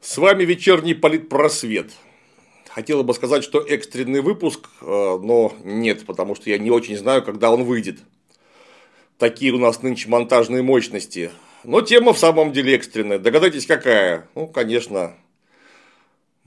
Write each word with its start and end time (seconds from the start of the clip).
С 0.00 0.20
вами 0.20 0.44
вечерний 0.44 0.94
политпросвет. 0.94 1.92
Хотела 2.70 3.02
бы 3.02 3.14
сказать, 3.14 3.44
что 3.44 3.60
экстренный 3.60 4.20
выпуск, 4.20 4.68
э, 4.80 4.84
но 4.84 5.52
нет, 5.62 6.06
потому 6.06 6.34
что 6.34 6.50
я 6.50 6.58
не 6.58 6.70
очень 6.70 6.96
знаю, 6.96 7.22
когда 7.22 7.52
он 7.52 7.64
выйдет. 7.64 7.98
Такие 9.18 9.52
у 9.52 9.58
нас 9.58 9.82
нынче 9.82 10.08
монтажные 10.08 10.62
мощности. 10.62 11.30
Но 11.62 11.82
тема 11.82 12.12
в 12.12 12.18
самом 12.18 12.52
деле 12.52 12.74
экстренная. 12.74 13.18
Догадайтесь, 13.18 13.66
какая? 13.66 14.28
Ну, 14.34 14.46
конечно, 14.46 15.14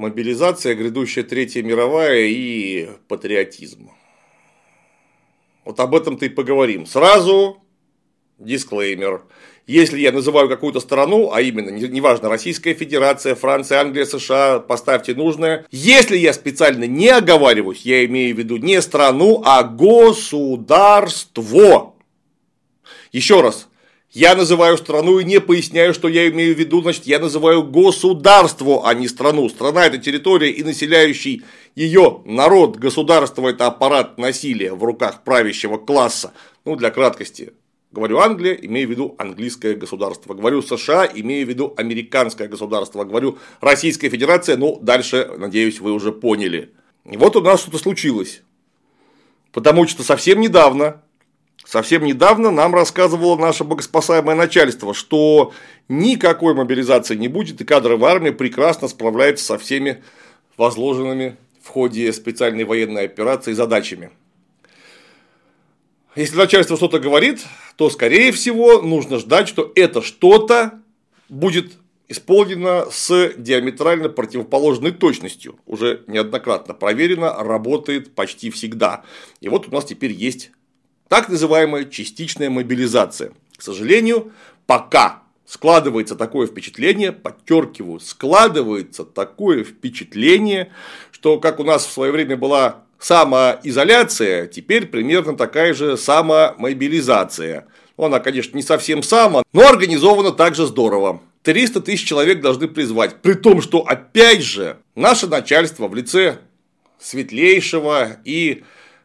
мобилизация, 0.01 0.75
грядущая 0.75 1.23
Третья 1.23 1.63
мировая 1.63 2.25
и 2.25 2.89
патриотизм. 3.07 3.91
Вот 5.63 5.79
об 5.79 5.95
этом-то 5.95 6.25
и 6.25 6.29
поговорим. 6.29 6.85
Сразу 6.85 7.61
дисклеймер. 8.39 9.23
Если 9.67 9.99
я 9.99 10.11
называю 10.11 10.49
какую-то 10.49 10.79
страну, 10.79 11.31
а 11.31 11.39
именно, 11.41 11.69
неважно, 11.69 12.29
Российская 12.29 12.73
Федерация, 12.73 13.35
Франция, 13.35 13.79
Англия, 13.79 14.05
США, 14.05 14.59
поставьте 14.59 15.13
нужное. 15.13 15.67
Если 15.71 16.17
я 16.17 16.33
специально 16.33 16.85
не 16.85 17.09
оговариваюсь, 17.09 17.81
я 17.85 18.03
имею 18.05 18.35
в 18.35 18.39
виду 18.39 18.57
не 18.57 18.81
страну, 18.81 19.43
а 19.45 19.61
государство. 19.63 20.83
Еще 23.11 23.41
раз, 23.41 23.69
я 24.13 24.35
называю 24.35 24.77
страну 24.77 25.19
и 25.19 25.23
не 25.23 25.39
поясняю, 25.39 25.93
что 25.93 26.07
я 26.07 26.29
имею 26.29 26.53
в 26.53 26.59
виду, 26.59 26.81
значит, 26.81 27.05
я 27.05 27.19
называю 27.19 27.63
государство, 27.63 28.87
а 28.87 28.93
не 28.93 29.07
страну. 29.07 29.47
Страна– 29.47 29.85
это 29.87 29.97
территория 29.97 30.51
и 30.51 30.63
населяющий 30.63 31.43
ее 31.75 32.21
народ. 32.25 32.77
Государство– 32.77 33.47
это 33.49 33.67
аппарат 33.67 34.17
насилия 34.17 34.73
в 34.73 34.83
руках 34.83 35.23
правящего 35.23 35.77
класса. 35.77 36.33
Ну, 36.65 36.75
для 36.75 36.91
краткости, 36.91 37.53
Говорю 37.91 38.19
Англия, 38.19 38.53
имею 38.53 38.87
в 38.87 38.91
виду 38.91 39.15
английское 39.17 39.75
государство. 39.75 40.33
Говорю 40.33 40.61
США, 40.61 41.09
имею 41.13 41.45
в 41.45 41.49
виду 41.49 41.73
американское 41.75 42.47
государство. 42.47 43.03
Говорю 43.03 43.37
Российская 43.59 44.09
Федерация, 44.09 44.55
ну, 44.55 44.79
дальше, 44.81 45.29
надеюсь, 45.37 45.81
вы 45.81 45.91
уже 45.91 46.13
поняли. 46.13 46.71
И 47.03 47.17
вот 47.17 47.35
у 47.35 47.41
нас 47.41 47.61
что-то 47.61 47.79
случилось. 47.79 48.43
Потому 49.51 49.87
что 49.87 50.03
совсем 50.03 50.39
недавно, 50.39 51.03
совсем 51.65 52.03
недавно 52.03 52.51
нам 52.51 52.73
рассказывало 52.73 53.37
наше 53.37 53.63
богоспасаемое 53.63 54.35
начальство, 54.35 54.93
что 54.93 55.53
никакой 55.87 56.53
мобилизации 56.53 57.15
не 57.15 57.27
будет, 57.27 57.61
и 57.61 57.65
кадровая 57.65 58.11
армия 58.11 58.31
прекрасно 58.31 58.87
справляется 58.87 59.45
со 59.45 59.57
всеми 59.57 60.03
возложенными 60.57 61.37
в 61.61 61.67
ходе 61.69 62.11
специальной 62.13 62.63
военной 62.63 63.05
операции 63.05 63.53
задачами. 63.53 64.11
Если 66.15 66.35
начальство 66.35 66.75
что-то 66.75 66.99
говорит, 66.99 67.45
то, 67.77 67.89
скорее 67.89 68.31
всего, 68.33 68.81
нужно 68.81 69.17
ждать, 69.17 69.47
что 69.47 69.71
это 69.75 70.01
что-то 70.01 70.81
будет 71.29 71.71
исполнено 72.09 72.87
с 72.91 73.31
диаметрально 73.37 74.09
противоположной 74.09 74.91
точностью. 74.91 75.57
Уже 75.65 76.03
неоднократно 76.07 76.73
проверено, 76.73 77.33
работает 77.41 78.13
почти 78.13 78.49
всегда. 78.49 79.05
И 79.39 79.47
вот 79.47 79.69
у 79.69 79.71
нас 79.71 79.85
теперь 79.85 80.11
есть 80.11 80.51
так 81.11 81.27
называемая 81.27 81.83
частичная 81.83 82.49
мобилизация. 82.49 83.33
К 83.57 83.61
сожалению, 83.61 84.31
пока 84.65 85.23
складывается 85.45 86.15
такое 86.15 86.47
впечатление, 86.47 87.11
подчеркиваю, 87.11 87.99
складывается 87.99 89.03
такое 89.03 89.65
впечатление, 89.65 90.71
что 91.11 91.37
как 91.37 91.59
у 91.59 91.65
нас 91.65 91.85
в 91.85 91.91
свое 91.91 92.13
время 92.13 92.37
была 92.37 92.85
самоизоляция, 92.97 94.47
теперь 94.47 94.85
примерно 94.85 95.35
такая 95.35 95.73
же 95.73 95.97
самомобилизация. 95.97 97.67
Она, 97.97 98.21
конечно, 98.21 98.55
не 98.55 98.63
совсем 98.63 99.03
сама, 99.03 99.43
но 99.51 99.67
организована 99.67 100.31
также 100.31 100.65
здорово. 100.65 101.19
300 101.43 101.81
тысяч 101.81 102.07
человек 102.07 102.39
должны 102.39 102.69
призвать. 102.69 103.17
При 103.21 103.33
том, 103.33 103.61
что, 103.61 103.79
опять 103.79 104.43
же, 104.43 104.77
наше 104.95 105.27
начальство 105.27 105.89
в 105.89 105.93
лице 105.93 106.37
светлейшего 107.01 108.15
и 108.23 108.63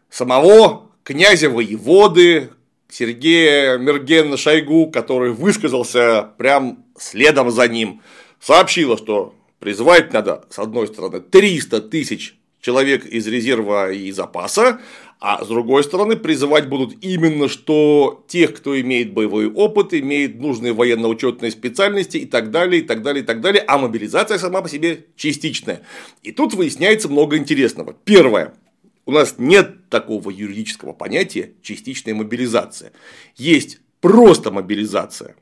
самого 0.09 0.86
князя 1.07 1.49
воеводы 1.49 2.51
Сергея 2.89 3.79
Мергена 3.79 4.37
Шойгу, 4.37 4.91
который 4.91 5.31
высказался 5.31 6.33
прям 6.37 6.85
следом 6.99 7.53
за 7.53 7.69
ним, 7.69 8.03
сообщило, 8.41 8.99
что 8.99 9.33
призвать 9.61 10.13
надо, 10.13 10.45
с 10.51 10.59
одной 10.59 10.89
стороны, 10.89 11.21
300 11.21 11.81
тысяч 11.83 12.35
человек 12.61 13.07
из 13.07 13.25
резерва 13.29 13.93
и 13.93 14.11
запаса, 14.11 14.81
а 15.21 15.45
с 15.45 15.47
другой 15.47 15.85
стороны 15.85 16.17
призывать 16.17 16.69
будут 16.69 16.97
именно 17.03 17.49
что 17.49 18.25
тех, 18.27 18.55
кто 18.55 18.79
имеет 18.81 19.13
боевой 19.13 19.47
опыт, 19.49 19.95
имеет 19.95 20.41
нужные 20.41 20.73
военно-учетные 20.73 21.53
специальности 21.53 22.17
и 22.17 22.27
так 22.27 22.51
далее, 22.51 22.83
и 22.83 22.85
так 22.85 23.03
далее, 23.03 23.23
и 23.23 23.27
так 23.27 23.41
далее, 23.41 23.63
а 23.69 23.79
мобилизация 23.79 24.39
сама 24.39 24.61
по 24.61 24.69
себе 24.69 25.07
частичная. 25.15 25.83
И 26.25 26.33
тут 26.33 26.55
выясняется 26.55 27.09
много 27.09 27.37
интересного. 27.37 27.95
Первое. 28.05 28.55
У 29.07 29.13
нас 29.13 29.37
нет 29.39 29.89
такого 29.89 30.31
юридического 30.31 30.93
понятия 30.93 31.53
частичная 31.63 32.15
мобилизация. 32.15 32.93
Есть 33.37 33.79
просто 34.01 34.51
мобилизация. 34.51 35.37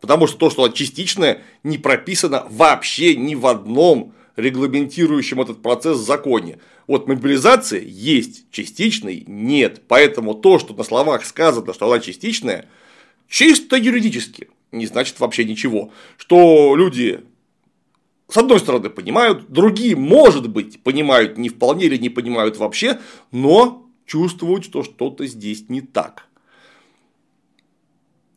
Потому 0.00 0.26
что 0.26 0.36
то, 0.36 0.50
что 0.50 0.64
она 0.64 0.72
частичная, 0.72 1.42
не 1.62 1.78
прописано 1.78 2.46
вообще 2.50 3.14
ни 3.14 3.36
в 3.36 3.46
одном 3.46 4.14
регламентирующем 4.36 5.40
этот 5.40 5.62
процесс 5.62 5.98
законе. 5.98 6.58
Вот 6.88 7.06
мобилизация 7.06 7.80
есть, 7.80 8.50
частичной 8.50 9.24
нет. 9.26 9.82
Поэтому 9.86 10.34
то, 10.34 10.58
что 10.58 10.74
на 10.74 10.82
словах 10.82 11.24
сказано, 11.24 11.72
что 11.72 11.90
она 11.90 12.00
частичная, 12.00 12.68
чисто 13.28 13.76
юридически 13.76 14.48
не 14.72 14.86
значит 14.86 15.20
вообще 15.20 15.44
ничего. 15.44 15.92
Что 16.16 16.74
люди 16.76 17.20
с 18.28 18.36
одной 18.36 18.60
стороны 18.60 18.90
понимают, 18.90 19.50
другие, 19.50 19.96
может 19.96 20.48
быть, 20.48 20.82
понимают 20.82 21.38
не 21.38 21.48
вполне 21.48 21.86
или 21.86 21.96
не 21.96 22.10
понимают 22.10 22.58
вообще, 22.58 23.00
но 23.32 23.86
чувствуют, 24.04 24.64
что 24.64 24.82
что-то 24.82 25.26
здесь 25.26 25.68
не 25.68 25.80
так. 25.80 26.26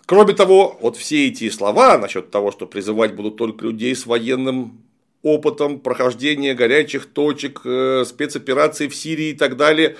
Кроме 0.06 0.34
того, 0.34 0.78
вот 0.81 0.97
все 0.97 1.28
эти 1.28 1.50
слова 1.50 1.97
насчет 1.97 2.31
того, 2.31 2.52
что 2.52 2.66
призывать 2.68 3.16
будут 3.16 3.38
только 3.38 3.66
людей 3.66 3.96
с 3.96 4.06
военным 4.06 4.81
опытом 5.24 5.79
прохождения 5.79 6.53
горячих 6.53 7.06
точек, 7.06 7.62
э, 7.66 8.03
спецопераций 8.06 8.88
в 8.88 8.96
Сирии 8.96 9.29
и 9.29 9.34
так 9.34 9.56
далее, 9.56 9.97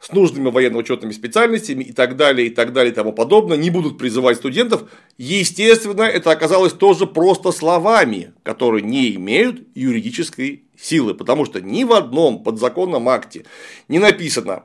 с 0.00 0.12
нужными 0.12 0.48
военно-учетными 0.50 1.12
специальностями 1.12 1.84
и 1.84 1.92
так 1.92 2.16
далее, 2.16 2.48
и 2.48 2.50
так 2.50 2.72
далее, 2.72 2.90
и 2.90 2.94
тому 2.94 3.12
подобное, 3.12 3.58
не 3.58 3.68
будут 3.68 3.98
призывать 3.98 4.38
студентов. 4.38 4.84
Естественно, 5.18 6.02
это 6.02 6.30
оказалось 6.30 6.72
тоже 6.72 7.06
просто 7.06 7.52
словами, 7.52 8.32
которые 8.42 8.82
не 8.82 9.14
имеют 9.16 9.62
юридической 9.74 10.64
силы, 10.80 11.14
потому 11.14 11.44
что 11.44 11.60
ни 11.60 11.84
в 11.84 11.92
одном 11.92 12.42
подзаконном 12.42 13.10
акте 13.10 13.44
не 13.88 13.98
написано 13.98 14.64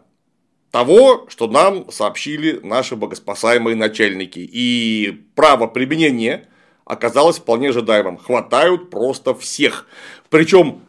того, 0.71 1.25
что 1.29 1.47
нам 1.47 1.91
сообщили 1.91 2.59
наши 2.63 2.95
богоспасаемые 2.95 3.75
начальники. 3.75 4.39
И 4.39 5.25
право 5.35 5.67
применения 5.67 6.47
оказалось 6.85 7.39
вполне 7.39 7.69
ожидаемым. 7.69 8.17
Хватают 8.17 8.89
просто 8.89 9.33
всех. 9.35 9.87
Причем 10.29 10.81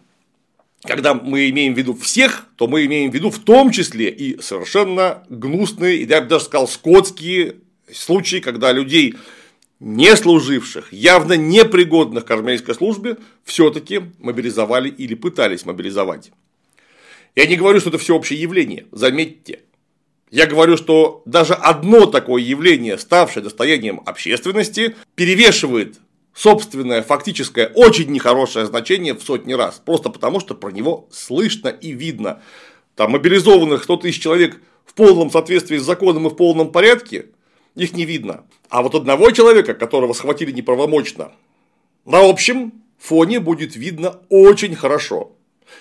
когда 0.86 1.14
мы 1.14 1.48
имеем 1.50 1.74
в 1.74 1.78
виду 1.78 1.94
всех, 1.94 2.46
то 2.56 2.66
мы 2.66 2.84
имеем 2.86 3.10
в 3.10 3.14
виду 3.14 3.30
в 3.30 3.38
том 3.38 3.70
числе 3.70 4.08
и 4.08 4.40
совершенно 4.40 5.24
гнусные, 5.28 6.02
я 6.02 6.20
бы 6.20 6.28
даже 6.28 6.44
сказал, 6.44 6.68
скотские 6.68 7.56
случаи, 7.92 8.38
когда 8.38 8.72
людей, 8.72 9.14
не 9.80 10.16
служивших, 10.16 10.92
явно 10.92 11.34
непригодных 11.34 12.24
к 12.24 12.30
армейской 12.30 12.74
службе, 12.74 13.16
все-таки 13.44 14.02
мобилизовали 14.18 14.88
или 14.88 15.14
пытались 15.14 15.66
мобилизовать. 15.66 16.32
Я 17.34 17.46
не 17.46 17.56
говорю, 17.56 17.80
что 17.80 17.90
это 17.90 17.98
всеобщее 17.98 18.40
явление, 18.40 18.86
заметьте. 18.92 19.60
Я 20.30 20.46
говорю, 20.46 20.76
что 20.76 21.22
даже 21.24 21.54
одно 21.54 22.06
такое 22.06 22.42
явление, 22.42 22.98
ставшее 22.98 23.44
достоянием 23.44 24.00
общественности, 24.04 24.96
перевешивает 25.14 25.98
собственное 26.36 27.02
фактическое 27.02 27.68
очень 27.74 28.12
нехорошее 28.12 28.66
значение 28.66 29.14
в 29.14 29.22
сотни 29.22 29.54
раз. 29.54 29.80
Просто 29.84 30.10
потому, 30.10 30.38
что 30.38 30.54
про 30.54 30.70
него 30.70 31.08
слышно 31.10 31.68
и 31.68 31.92
видно. 31.92 32.42
Там 32.94 33.12
мобилизованных 33.12 33.82
100 33.82 33.96
тысяч 33.96 34.22
человек 34.22 34.60
в 34.84 34.92
полном 34.92 35.30
соответствии 35.30 35.78
с 35.78 35.82
законом 35.82 36.26
и 36.26 36.30
в 36.30 36.34
полном 36.34 36.70
порядке, 36.70 37.26
их 37.74 37.94
не 37.94 38.04
видно. 38.04 38.44
А 38.68 38.82
вот 38.82 38.94
одного 38.94 39.30
человека, 39.30 39.74
которого 39.74 40.12
схватили 40.12 40.52
неправомочно, 40.52 41.32
на 42.04 42.20
общем 42.20 42.72
фоне 42.98 43.40
будет 43.40 43.74
видно 43.74 44.20
очень 44.28 44.74
хорошо. 44.74 45.32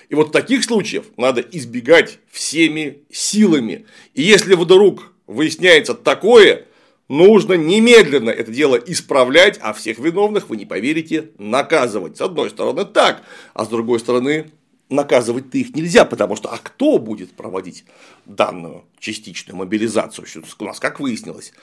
И 0.10 0.16
вот 0.16 0.31
таких 0.31 0.63
случаев 0.63 1.06
надо 1.18 1.42
избегать 1.42 2.19
всеми 2.31 3.04
силами. 3.12 3.86
И 4.13 4.22
если 4.22 4.56
вдруг 4.56 5.13
выясняется 5.28 5.94
такое, 5.94 6.66
нужно 7.10 7.54
немедленно 7.54 8.30
это 8.30 8.52
дело 8.52 8.75
исправлять, 8.75 9.60
а 9.62 9.74
всех 9.74 10.00
виновных, 10.00 10.50
вы 10.50 10.57
не 10.57 10.66
поверите, 10.66 11.31
наказывать. 11.38 12.18
С 12.18 12.22
одной 12.22 12.50
стороны 12.50 12.86
так, 12.86 13.24
а 13.54 13.66
с 13.66 13.68
другой 13.68 14.00
стороны 14.00 14.52
наказывать-то 14.90 15.57
их 15.57 15.75
нельзя, 15.75 16.06
потому 16.06 16.36
что 16.36 16.50
а 16.50 16.57
кто 16.57 16.98
будет 17.00 17.34
проводить 17.34 17.86
данную 18.25 18.86
частичную 19.00 19.57
мобилизацию? 19.57 20.28
У 20.60 20.63
нас, 20.63 20.80
как 20.80 21.00
выяснилось, 21.00 21.54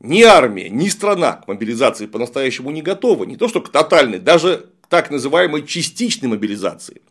ни 0.00 0.22
армия, 0.22 0.68
ни 0.68 0.88
страна 0.88 1.34
к 1.34 1.48
мобилизации 1.48 2.06
по-настоящему 2.06 2.70
не 2.70 2.82
готова. 2.82 3.24
Не 3.24 3.36
то, 3.36 3.48
что 3.48 3.60
к 3.60 3.70
тотальной, 3.70 4.18
даже 4.18 4.66
к 4.80 4.88
так 4.88 5.10
называемой 5.10 5.64
частичной 5.64 6.28
мобилизации. 6.28 7.02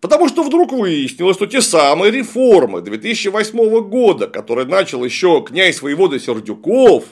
Потому 0.00 0.28
что 0.28 0.44
вдруг 0.44 0.72
выяснилось, 0.72 1.36
что 1.36 1.46
те 1.46 1.60
самые 1.60 2.12
реформы 2.12 2.82
2008 2.82 3.80
года, 3.88 4.28
которые 4.28 4.66
начал 4.66 5.04
еще 5.04 5.44
князь 5.44 5.82
воевода 5.82 6.20
Сердюков, 6.20 7.04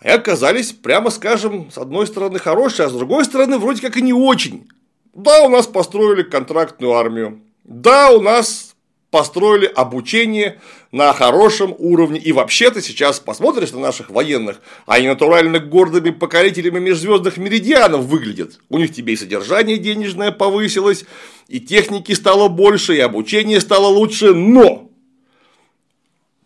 оказались, 0.00 0.72
прямо 0.72 1.10
скажем, 1.10 1.70
с 1.72 1.78
одной 1.78 2.06
стороны 2.06 2.38
хорошие, 2.38 2.86
а 2.86 2.88
с 2.88 2.92
другой 2.92 3.24
стороны 3.24 3.58
вроде 3.58 3.82
как 3.82 3.96
и 3.96 4.02
не 4.02 4.12
очень. 4.12 4.68
Да, 5.12 5.42
у 5.42 5.48
нас 5.48 5.66
построили 5.66 6.22
контрактную 6.22 6.92
армию. 6.94 7.40
Да, 7.64 8.12
у 8.12 8.20
нас 8.20 8.67
построили 9.10 9.66
обучение 9.66 10.60
на 10.92 11.12
хорошем 11.12 11.74
уровне. 11.78 12.18
И 12.20 12.32
вообще-то 12.32 12.82
сейчас 12.82 13.20
посмотришь 13.20 13.72
на 13.72 13.80
наших 13.80 14.10
военных, 14.10 14.60
они 14.86 15.06
натурально 15.06 15.58
гордыми 15.58 16.10
покорителями 16.10 16.78
межзвездных 16.78 17.38
меридианов 17.38 18.04
выглядят. 18.04 18.60
У 18.68 18.78
них 18.78 18.92
тебе 18.92 19.14
и 19.14 19.16
содержание 19.16 19.78
денежное 19.78 20.30
повысилось, 20.30 21.04
и 21.48 21.60
техники 21.60 22.12
стало 22.12 22.48
больше, 22.48 22.96
и 22.96 23.00
обучение 23.00 23.60
стало 23.60 23.86
лучше, 23.86 24.34
но 24.34 24.90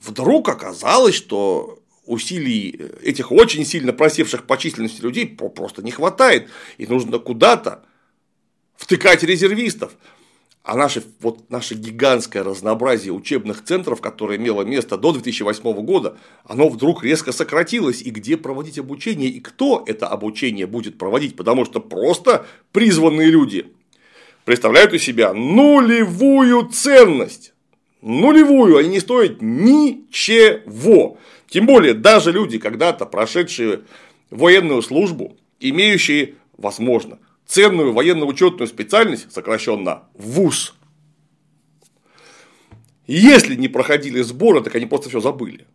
вдруг 0.00 0.49
оказалось, 0.49 1.15
что 1.15 1.81
усилий 2.06 2.91
этих 3.03 3.32
очень 3.32 3.65
сильно 3.65 3.93
просевших 3.93 4.44
по 4.47 4.56
численности 4.56 5.00
людей 5.00 5.26
просто 5.26 5.82
не 5.82 5.91
хватает, 5.91 6.49
и 6.79 6.87
нужно 6.87 7.19
куда-то 7.19 7.85
втыкать 8.76 9.23
резервистов. 9.23 9.93
А 10.64 10.76
наше, 10.76 11.03
вот 11.20 11.50
наше 11.50 11.75
гигантское 11.75 12.44
разнообразие 12.44 13.12
учебных 13.12 13.64
центров, 13.64 14.00
которое 14.00 14.38
имело 14.38 14.62
место 14.62 14.97
до 14.97 15.12
2008 15.12 15.73
года, 15.85 16.17
оно 16.44 16.69
вдруг 16.69 17.03
резко 17.03 17.32
сократилось. 17.32 18.00
И 18.00 18.11
где 18.11 18.37
проводить 18.37 18.79
обучение, 18.79 19.29
и 19.29 19.41
кто 19.41 19.82
это 19.87 20.06
обучение 20.06 20.67
будет 20.67 20.99
проводить, 20.99 21.35
потому 21.35 21.64
что 21.64 21.81
просто 21.81 22.47
призванные 22.70 23.29
люди 23.29 23.73
представляют 24.44 24.93
у 24.93 24.99
себя 24.99 25.32
нулевую 25.35 26.69
ценность. 26.69 27.55
Нулевую, 28.00 28.76
они 28.76 28.88
не 28.88 29.00
стоят 29.00 29.43
ничего. 29.43 31.19
Тем 31.49 31.67
более, 31.67 31.94
даже 31.94 32.31
люди, 32.31 32.58
когда-то 32.58 33.05
прошедшие 33.05 33.81
военную 34.31 34.82
службу, 34.82 35.37
имеющие, 35.58 36.35
возможно, 36.56 37.19
ценную 37.53 37.93
военно-учетную 37.93 38.67
специальность, 38.67 39.31
сокращенно 39.31 40.05
ВУЗ. 40.15 40.75
Если 43.07 43.57
не 43.57 43.69
проходили 43.69 44.23
сборы, 44.23 44.63
так 44.63 44.75
они 44.75 44.87
просто 44.87 45.11
все 45.11 45.21
забыли. 45.21 45.67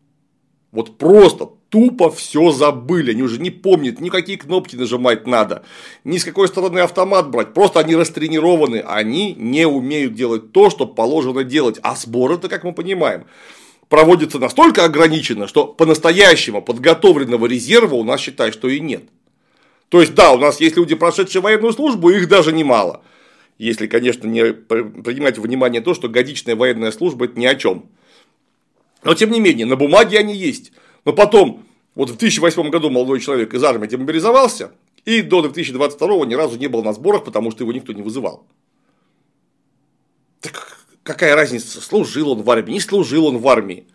Вот 0.72 0.98
просто 0.98 1.50
тупо 1.70 2.10
все 2.10 2.52
забыли. 2.52 3.12
Они 3.12 3.22
уже 3.22 3.40
не 3.40 3.52
помнят, 3.52 4.02
никакие 4.02 4.40
кнопки 4.40 4.76
нажимать 4.76 5.28
надо, 5.28 5.64
ни 6.04 6.18
с 6.18 6.26
какой 6.26 6.48
стороны 6.48 6.80
автомат 6.80 7.30
брать. 7.30 7.54
Просто 7.54 7.80
они 7.80 7.96
растренированы, 7.96 8.78
они 8.78 9.36
не 9.36 9.68
умеют 9.68 10.16
делать 10.16 10.52
то, 10.54 10.72
что 10.72 10.88
положено 10.88 11.44
делать. 11.44 11.80
А 11.84 11.96
сборы-то, 11.96 12.50
как 12.50 12.64
мы 12.64 12.74
понимаем, 12.74 13.26
проводятся 13.88 14.40
настолько 14.40 14.84
ограниченно, 14.84 15.46
что 15.48 15.68
по-настоящему 15.68 16.64
подготовленного 16.64 17.46
резерва 17.46 17.96
у 17.96 18.04
нас 18.04 18.20
считай, 18.20 18.52
что 18.52 18.68
и 18.68 18.80
нет. 18.80 19.04
То 19.89 20.01
есть, 20.01 20.16
да, 20.16 20.34
у 20.34 20.38
нас 20.38 20.60
есть 20.60 20.75
люди, 20.75 20.95
прошедшие 20.95 21.42
военную 21.42 21.74
службу, 21.74 22.10
их 22.10 22.28
даже 22.28 22.51
немало. 22.51 23.04
Если, 23.57 23.88
конечно, 23.88 24.28
не 24.28 24.54
принимать 24.54 25.38
во 25.38 25.44
внимание 25.44 25.81
то, 25.81 25.94
что 25.94 26.10
годичная 26.10 26.56
военная 26.56 26.92
служба– 26.92 27.25
это 27.25 27.39
ни 27.39 27.45
о 27.45 27.56
чем. 27.56 27.89
Но, 29.04 29.13
тем 29.13 29.31
не 29.31 29.39
менее, 29.39 29.66
на 29.66 29.75
бумаге 29.75 30.19
они 30.19 30.36
есть. 30.36 30.72
Но 31.06 31.13
потом, 31.13 31.63
вот 31.95 32.10
в 32.10 32.18
2008 32.18 32.69
году 32.69 32.89
молодой 32.89 33.19
человек 33.19 33.54
из 33.54 33.63
армии 33.63 33.88
демобилизовался, 33.88 34.72
и 35.06 35.22
до 35.22 35.42
2022 35.42 36.25
ни 36.25 36.33
разу 36.36 36.57
не 36.57 36.68
был 36.68 36.83
на 36.83 36.94
сборах, 36.94 37.24
потому 37.24 37.51
что 37.51 37.63
его 37.63 37.72
никто 37.72 37.94
не 37.94 38.01
вызывал. 38.01 38.45
Так 40.42 40.78
какая 41.04 41.36
разница, 41.36 41.81
служил 41.81 42.31
он 42.31 42.42
в 42.42 42.51
армии, 42.51 42.74
не 42.74 42.80
служил 42.81 43.25
он 43.25 43.38
в 43.38 43.48
армии. 43.48 43.88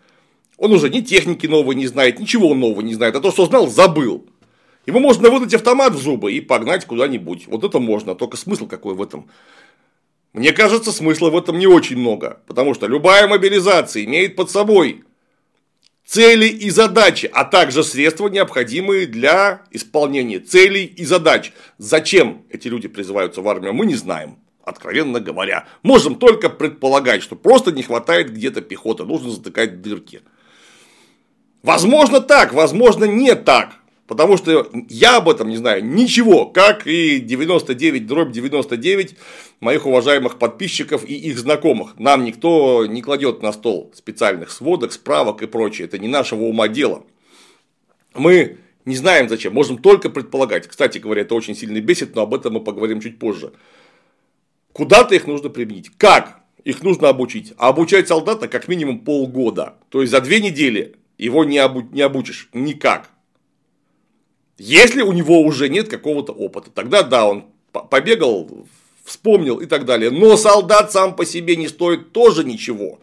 Он 0.57 0.73
уже 0.73 0.89
ни 0.89 1.01
техники 1.01 1.47
новой 1.47 1.75
не 1.75 1.87
знает, 1.87 2.19
ничего 2.19 2.55
нового 2.55 2.81
не 2.81 2.95
знает, 2.95 3.15
а 3.15 3.21
то, 3.21 3.31
что 3.31 3.45
знал, 3.47 3.69
забыл. 3.69 4.27
Ему 4.87 4.99
можно 4.99 5.31
выдать 5.31 5.55
автомат 5.55 5.95
в 5.95 6.03
зубы 6.03 6.33
и 6.33 6.41
погнать 6.41 6.87
куда-нибудь. 6.87 7.47
Вот 7.47 7.63
это 7.63 7.79
можно, 7.79 8.15
только 8.15 8.37
смысл 8.37 8.67
какой 8.67 8.95
в 8.95 9.03
этом? 9.03 9.29
Мне 10.33 10.53
кажется, 10.53 10.93
смысла 10.93 11.31
в 11.31 11.37
этом 11.37 11.59
не 11.59 11.67
очень 11.67 11.99
много, 11.99 12.41
потому 12.47 12.75
что 12.75 12.87
любая 12.87 13.29
мобилизация 13.29 14.05
имеет 14.05 14.35
под 14.35 14.51
собой 14.51 15.05
цели 16.05 16.47
и 16.47 16.71
задачи, 16.71 17.31
а 17.33 17.45
также 17.45 17.85
средства, 17.85 18.29
необходимые 18.29 19.07
для 19.07 19.63
исполнения 19.71 20.41
целей 20.41 20.85
и 20.85 21.05
задач. 21.05 21.53
Зачем 21.79 22.45
эти 22.51 22.69
люди 22.69 22.89
призываются 22.89 23.43
в 23.43 23.49
армию, 23.49 23.75
мы 23.75 23.87
не 23.87 23.95
знаем, 23.95 24.39
откровенно 24.65 25.21
говоря. 25.21 25.69
Можем 25.83 26.17
только 26.17 26.49
предполагать, 26.49 27.23
что 27.23 27.37
просто 27.37 27.71
не 27.71 27.83
хватает 27.83 28.33
где-то 28.33 28.63
пехоты, 28.63 29.05
нужно 29.05 29.31
затыкать 29.31 29.83
дырки. 29.83 30.23
Возможно 31.63 32.21
так, 32.21 32.53
возможно 32.53 33.05
не 33.05 33.35
так. 33.35 33.82
Потому 34.13 34.37
что 34.37 34.69
я 34.91 35.17
об 35.17 35.31
этом 35.31 35.49
не 35.49 35.57
знаю 35.57 35.83
ничего, 35.83 36.45
как 36.45 36.87
и 36.87 37.19
99 37.19 38.07
дробь 38.07 38.31
99 38.31 39.17
моих 39.61 39.87
уважаемых 39.87 40.39
подписчиков 40.39 41.09
и 41.09 41.15
их 41.15 41.39
знакомых. 41.39 41.99
Нам 41.99 42.23
никто 42.23 42.85
не 42.85 43.01
кладет 43.01 43.41
на 43.41 43.55
стол 43.55 43.91
специальных 43.95 44.51
сводок, 44.51 44.93
справок 44.93 45.41
и 45.41 45.47
прочее. 45.47 45.87
Это 45.87 45.97
не 45.97 46.09
нашего 46.09 46.43
ума 46.43 46.69
дело. 46.69 47.05
Мы 48.13 48.59
не 48.85 48.97
знаем 48.97 49.31
зачем, 49.31 49.55
можем 49.55 49.79
только 49.79 50.11
предполагать. 50.11 50.69
Кстати 50.69 50.99
говоря, 50.99 51.23
это 51.23 51.35
очень 51.35 51.57
сильно 51.57 51.81
бесит, 51.81 52.15
но 52.15 52.21
об 52.21 52.35
этом 52.35 52.53
мы 52.53 52.61
поговорим 52.61 53.01
чуть 53.01 53.19
позже. 53.19 53.55
Куда-то 54.75 55.15
их 55.15 55.27
нужно 55.27 55.49
применить. 55.49 55.91
Как? 55.97 56.43
Их 56.65 56.83
нужно 56.83 57.09
обучить. 57.09 57.55
А 57.57 57.69
обучать 57.69 58.09
солдата 58.09 58.47
как 58.47 58.69
минимум 58.69 58.99
полгода. 58.99 59.77
То 59.89 60.03
есть 60.03 60.11
за 60.11 60.21
две 60.21 60.43
недели 60.43 60.97
его 61.17 61.47
не, 61.47 61.57
обу- 61.57 61.91
не 61.93 62.03
обучишь 62.03 62.51
никак. 62.53 63.09
Если 64.65 65.03
у 65.03 65.11
него 65.11 65.41
уже 65.41 65.69
нет 65.69 65.89
какого-то 65.89 66.31
опыта, 66.33 66.71
тогда 66.71 67.03
да, 67.03 67.27
он 67.27 67.47
побегал, 67.73 68.49
вспомнил 69.05 69.57
и 69.57 69.67
так 69.67 69.85
далее. 69.85 70.13
Но 70.13 70.37
солдат 70.37 70.93
сам 70.93 71.17
по 71.17 71.25
себе 71.27 71.57
не 71.57 71.67
стоит 71.67 72.13
тоже 72.13 72.45
ничего. 72.45 73.01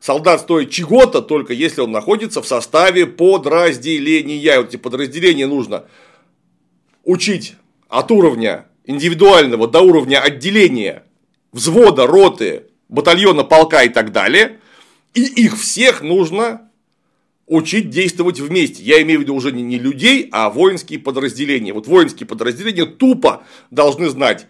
Солдат 0.00 0.42
стоит 0.42 0.68
чего-то, 0.68 1.22
только 1.22 1.54
если 1.54 1.80
он 1.80 1.92
находится 1.92 2.42
в 2.42 2.46
составе 2.46 3.06
подразделения. 3.06 4.58
Вот 4.58 4.68
эти 4.68 4.76
подразделения 4.76 5.46
нужно 5.46 5.86
учить 7.04 7.54
от 7.88 8.10
уровня 8.10 8.66
индивидуального 8.84 9.66
до 9.66 9.80
уровня 9.80 10.20
отделения, 10.20 11.04
взвода, 11.52 12.06
роты, 12.06 12.66
батальона, 12.90 13.44
полка 13.44 13.82
и 13.82 13.88
так 13.88 14.12
далее. 14.12 14.60
И 15.14 15.22
их 15.22 15.58
всех 15.58 16.02
нужно 16.02 16.67
учить 17.48 17.90
действовать 17.90 18.40
вместе. 18.40 18.82
Я 18.82 19.02
имею 19.02 19.20
в 19.20 19.22
виду 19.22 19.34
уже 19.34 19.52
не 19.52 19.78
людей, 19.78 20.28
а 20.30 20.50
воинские 20.50 20.98
подразделения. 20.98 21.72
Вот 21.72 21.86
воинские 21.86 22.26
подразделения 22.26 22.86
тупо 22.86 23.42
должны 23.70 24.08
знать, 24.08 24.46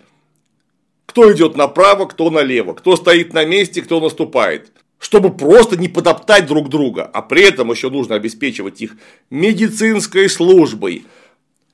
кто 1.07 1.33
идет 1.33 1.57
направо, 1.57 2.07
кто 2.07 2.31
налево, 2.31 2.75
кто 2.75 2.97
стоит 2.97 3.33
на 3.33 3.45
месте, 3.45 3.83
кто 3.83 4.01
наступает. 4.01 4.73
Чтобы 4.99 5.35
просто 5.35 5.77
не 5.77 5.89
подоптать 5.89 6.47
друг 6.47 6.69
друга, 6.69 7.05
а 7.05 7.23
при 7.23 7.43
этом 7.43 7.71
еще 7.71 7.89
нужно 7.89 8.17
обеспечивать 8.17 8.83
их 8.83 8.97
медицинской 9.31 10.29
службой, 10.29 11.05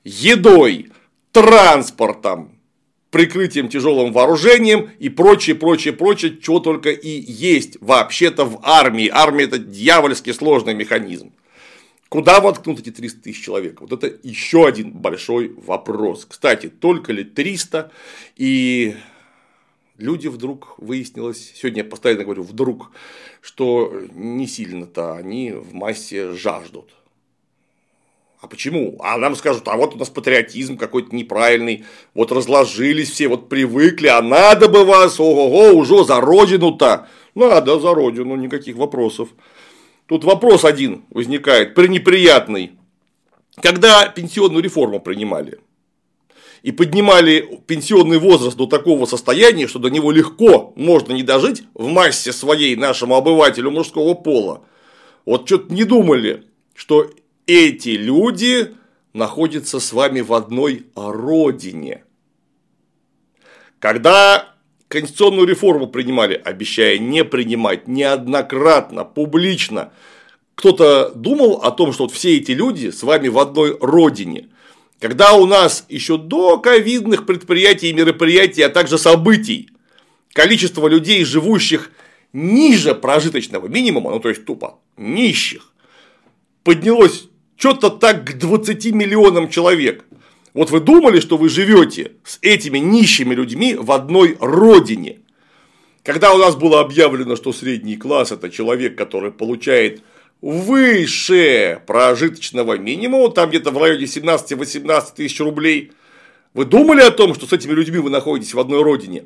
едой, 0.03 0.91
транспортом, 1.31 2.54
прикрытием 3.15 3.69
тяжелым 3.69 4.11
вооружением 4.11 4.89
и 4.99 5.07
прочее, 5.07 5.55
прочее, 5.55 5.93
прочее, 5.93 6.37
чего 6.37 6.59
только 6.59 6.89
и 6.89 7.09
есть 7.09 7.77
вообще-то 7.79 8.43
в 8.43 8.59
армии. 8.61 9.07
Армия 9.07 9.45
это 9.45 9.57
дьявольски 9.57 10.33
сложный 10.33 10.73
механизм. 10.73 11.31
Куда 12.09 12.41
воткнут 12.41 12.81
эти 12.81 12.91
300 12.91 13.21
тысяч 13.21 13.41
человек? 13.41 13.79
Вот 13.79 13.93
это 13.93 14.13
еще 14.21 14.67
один 14.67 14.91
большой 14.91 15.53
вопрос. 15.55 16.25
Кстати, 16.25 16.67
только 16.67 17.13
ли 17.13 17.23
300? 17.23 17.89
И 18.35 18.97
люди 19.97 20.27
вдруг 20.27 20.75
выяснилось, 20.77 21.53
сегодня 21.55 21.83
я 21.83 21.89
постоянно 21.89 22.25
говорю 22.25 22.43
вдруг, 22.43 22.91
что 23.39 23.93
не 24.13 24.45
сильно-то 24.45 25.15
они 25.15 25.53
в 25.53 25.73
массе 25.73 26.33
жаждут. 26.33 26.89
А 28.45 28.47
почему? 28.47 28.95
А 28.99 29.17
нам 29.17 29.35
скажут, 29.35 29.67
а 29.67 29.75
вот 29.75 29.95
у 29.95 29.97
нас 29.97 30.11
патриотизм 30.11 30.77
какой-то 30.77 31.15
неправильный, 31.15 31.83
вот 32.13 32.31
разложились 32.31 33.09
все, 33.09 33.27
вот 33.27 33.49
привыкли, 33.49 34.05
а 34.05 34.21
надо 34.21 34.69
бы 34.69 34.85
вас, 34.85 35.19
ого-го, 35.19 35.75
уже 35.75 36.05
за 36.05 36.21
родину-то. 36.21 37.07
Надо 37.33 37.79
за 37.79 37.95
родину, 37.95 38.35
никаких 38.35 38.75
вопросов. 38.75 39.29
Тут 40.05 40.23
вопрос 40.23 40.63
один 40.63 41.05
возникает, 41.09 41.73
пренеприятный. 41.73 42.73
Когда 43.63 44.05
пенсионную 44.09 44.63
реформу 44.63 44.99
принимали, 44.99 45.57
и 46.61 46.71
поднимали 46.71 47.61
пенсионный 47.65 48.19
возраст 48.19 48.55
до 48.55 48.67
такого 48.67 49.07
состояния, 49.07 49.67
что 49.67 49.79
до 49.79 49.89
него 49.89 50.11
легко 50.11 50.71
можно 50.75 51.13
не 51.13 51.23
дожить 51.23 51.63
в 51.73 51.87
массе 51.87 52.31
своей 52.31 52.75
нашему 52.75 53.15
обывателю 53.15 53.71
мужского 53.71 54.13
пола. 54.13 54.61
Вот 55.25 55.47
что-то 55.47 55.73
не 55.73 55.83
думали, 55.83 56.43
что 56.75 57.09
эти 57.47 57.89
люди 57.89 58.75
находятся 59.13 59.79
с 59.79 59.93
вами 59.93 60.21
в 60.21 60.33
одной 60.33 60.85
родине. 60.95 62.03
Когда 63.79 64.55
конституционную 64.87 65.47
реформу 65.47 65.87
принимали, 65.87 66.41
обещая 66.43 66.97
не 66.97 67.23
принимать 67.23 67.87
неоднократно, 67.87 69.05
публично, 69.05 69.91
кто-то 70.55 71.11
думал 71.13 71.61
о 71.63 71.71
том, 71.71 71.93
что 71.93 72.03
вот 72.03 72.13
все 72.13 72.37
эти 72.37 72.51
люди 72.51 72.89
с 72.89 73.03
вами 73.03 73.27
в 73.27 73.37
одной 73.39 73.77
родине. 73.79 74.47
Когда 74.99 75.33
у 75.33 75.45
нас 75.45 75.85
еще 75.89 76.17
до 76.17 76.57
ковидных 76.57 77.25
предприятий 77.25 77.89
и 77.89 77.93
мероприятий, 77.93 78.61
а 78.61 78.69
также 78.69 78.97
событий, 78.97 79.69
количество 80.33 80.87
людей, 80.87 81.25
живущих 81.25 81.91
ниже 82.31 82.95
прожиточного 82.95 83.67
минимума, 83.67 84.11
ну 84.11 84.19
то 84.19 84.29
есть 84.29 84.45
тупо 84.45 84.79
нищих, 84.97 85.73
поднялось 86.63 87.27
что-то 87.57 87.89
так 87.89 88.25
к 88.25 88.33
20 88.37 88.85
миллионам 88.93 89.49
человек. 89.49 90.05
Вот 90.53 90.71
вы 90.71 90.79
думали, 90.79 91.19
что 91.19 91.37
вы 91.37 91.49
живете 91.49 92.13
с 92.23 92.39
этими 92.41 92.77
нищими 92.77 93.35
людьми 93.35 93.75
в 93.75 93.91
одной 93.91 94.37
родине. 94.39 95.19
Когда 96.03 96.33
у 96.33 96.37
нас 96.37 96.55
было 96.55 96.79
объявлено, 96.81 97.35
что 97.35 97.51
средний 97.51 97.97
класс 97.97 98.31
это 98.31 98.49
человек, 98.49 98.97
который 98.97 99.31
получает 99.31 100.01
выше 100.41 101.81
прожиточного 101.87 102.77
минимума, 102.77 103.31
там 103.31 103.49
где-то 103.49 103.71
в 103.71 103.77
районе 103.77 104.05
17-18 104.05 105.03
тысяч 105.15 105.39
рублей, 105.39 105.91
вы 106.53 106.65
думали 106.65 107.01
о 107.01 107.11
том, 107.11 107.33
что 107.33 107.47
с 107.47 107.53
этими 107.53 107.73
людьми 107.73 107.97
вы 107.97 108.09
находитесь 108.09 108.53
в 108.53 108.59
одной 108.59 108.81
родине? 108.81 109.25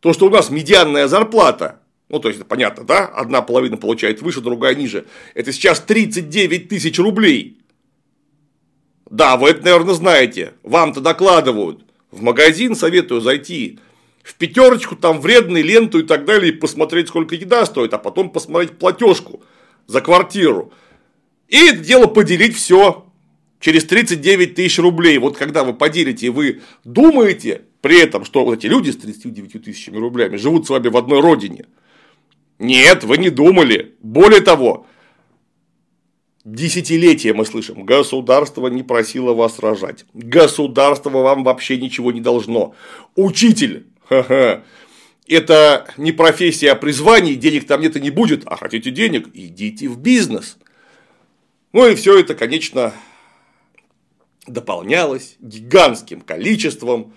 То, 0.00 0.12
что 0.12 0.26
у 0.26 0.30
нас 0.30 0.50
медианная 0.50 1.08
зарплата, 1.08 1.79
ну, 2.10 2.18
то 2.18 2.28
есть, 2.28 2.44
понятно, 2.46 2.84
да, 2.84 3.06
одна 3.06 3.40
половина 3.40 3.76
получает 3.76 4.20
выше, 4.20 4.40
другая 4.40 4.74
ниже, 4.74 5.06
это 5.34 5.52
сейчас 5.52 5.80
39 5.80 6.68
тысяч 6.68 6.98
рублей. 6.98 7.58
Да, 9.08 9.36
вы 9.36 9.50
это, 9.50 9.64
наверное, 9.64 9.94
знаете, 9.94 10.54
вам-то 10.62 11.00
докладывают. 11.00 11.84
В 12.10 12.22
магазин 12.22 12.74
советую 12.74 13.20
зайти, 13.20 13.78
в 14.22 14.34
пятерочку, 14.34 14.96
там 14.96 15.20
вредную 15.20 15.64
ленту 15.64 16.00
и 16.00 16.02
так 16.02 16.24
далее, 16.24 16.52
и 16.52 16.56
посмотреть, 16.56 17.08
сколько 17.08 17.36
еда 17.36 17.64
стоит, 17.64 17.94
а 17.94 17.98
потом 17.98 18.30
посмотреть 18.30 18.72
платежку 18.72 19.42
за 19.86 20.00
квартиру. 20.00 20.72
И 21.48 21.56
это 21.56 21.78
дело 21.78 22.06
поделить 22.06 22.56
все 22.56 23.06
через 23.60 23.84
39 23.84 24.56
тысяч 24.56 24.78
рублей. 24.78 25.18
Вот 25.18 25.36
когда 25.36 25.62
вы 25.62 25.74
поделите, 25.74 26.30
вы 26.30 26.60
думаете 26.84 27.62
при 27.80 28.00
этом, 28.00 28.24
что 28.24 28.44
вот 28.44 28.58
эти 28.58 28.66
люди 28.66 28.90
с 28.90 28.96
39 28.96 29.64
тысячами 29.64 29.96
рублями 29.96 30.36
живут 30.36 30.66
с 30.66 30.70
вами 30.70 30.88
в 30.88 30.96
одной 30.96 31.20
родине. 31.20 31.66
Нет, 32.60 33.04
вы 33.04 33.16
не 33.16 33.30
думали. 33.30 33.96
Более 34.00 34.42
того, 34.42 34.86
Десятилетия 36.44 37.34
мы 37.34 37.44
слышим, 37.44 37.84
государство 37.84 38.66
не 38.68 38.82
просило 38.82 39.34
вас 39.34 39.58
рожать, 39.58 40.06
государство 40.14 41.10
вам 41.10 41.44
вообще 41.44 41.76
ничего 41.76 42.12
не 42.12 42.22
должно. 42.22 42.74
Учитель, 43.14 43.86
ха-ха, 44.08 44.64
это 45.28 45.86
не 45.98 46.12
профессия, 46.12 46.72
а 46.72 46.76
призвание, 46.76 47.34
денег 47.34 47.66
там 47.66 47.82
нет 47.82 47.96
и 47.96 48.00
не 48.00 48.08
будет, 48.08 48.44
а 48.46 48.56
хотите 48.56 48.90
денег, 48.90 49.28
идите 49.34 49.86
в 49.88 49.98
бизнес. 49.98 50.56
Ну 51.74 51.86
и 51.86 51.94
все 51.94 52.18
это, 52.18 52.34
конечно, 52.34 52.94
дополнялось 54.46 55.36
гигантским 55.40 56.22
количеством 56.22 57.12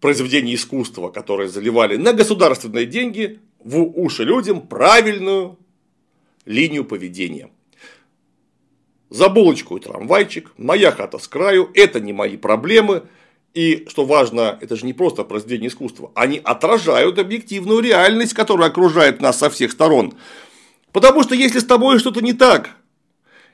произведений 0.00 0.54
искусства, 0.54 1.10
которые 1.10 1.50
заливали 1.50 1.96
на 1.96 2.14
государственные 2.14 2.86
деньги 2.86 3.38
в 3.64 3.82
уши 3.98 4.24
людям 4.24 4.66
правильную 4.66 5.58
линию 6.44 6.84
поведения. 6.84 7.50
За 9.08 9.28
булочку 9.28 9.76
и 9.76 9.80
трамвайчик, 9.80 10.52
моя 10.56 10.92
хата 10.92 11.18
с 11.18 11.26
краю, 11.26 11.70
это 11.74 12.00
не 12.00 12.12
мои 12.12 12.36
проблемы, 12.36 13.02
и, 13.54 13.86
что 13.88 14.04
важно, 14.04 14.56
это 14.60 14.76
же 14.76 14.86
не 14.86 14.92
просто 14.92 15.24
произведение 15.24 15.68
искусства. 15.68 16.12
Они 16.14 16.40
отражают 16.42 17.18
объективную 17.18 17.80
реальность, 17.80 18.32
которая 18.34 18.68
окружает 18.68 19.20
нас 19.20 19.38
со 19.38 19.50
всех 19.50 19.72
сторон. 19.72 20.14
Потому 20.92 21.24
что 21.24 21.34
если 21.34 21.58
с 21.58 21.64
тобой 21.64 21.98
что-то 21.98 22.20
не 22.20 22.32
так, 22.32 22.70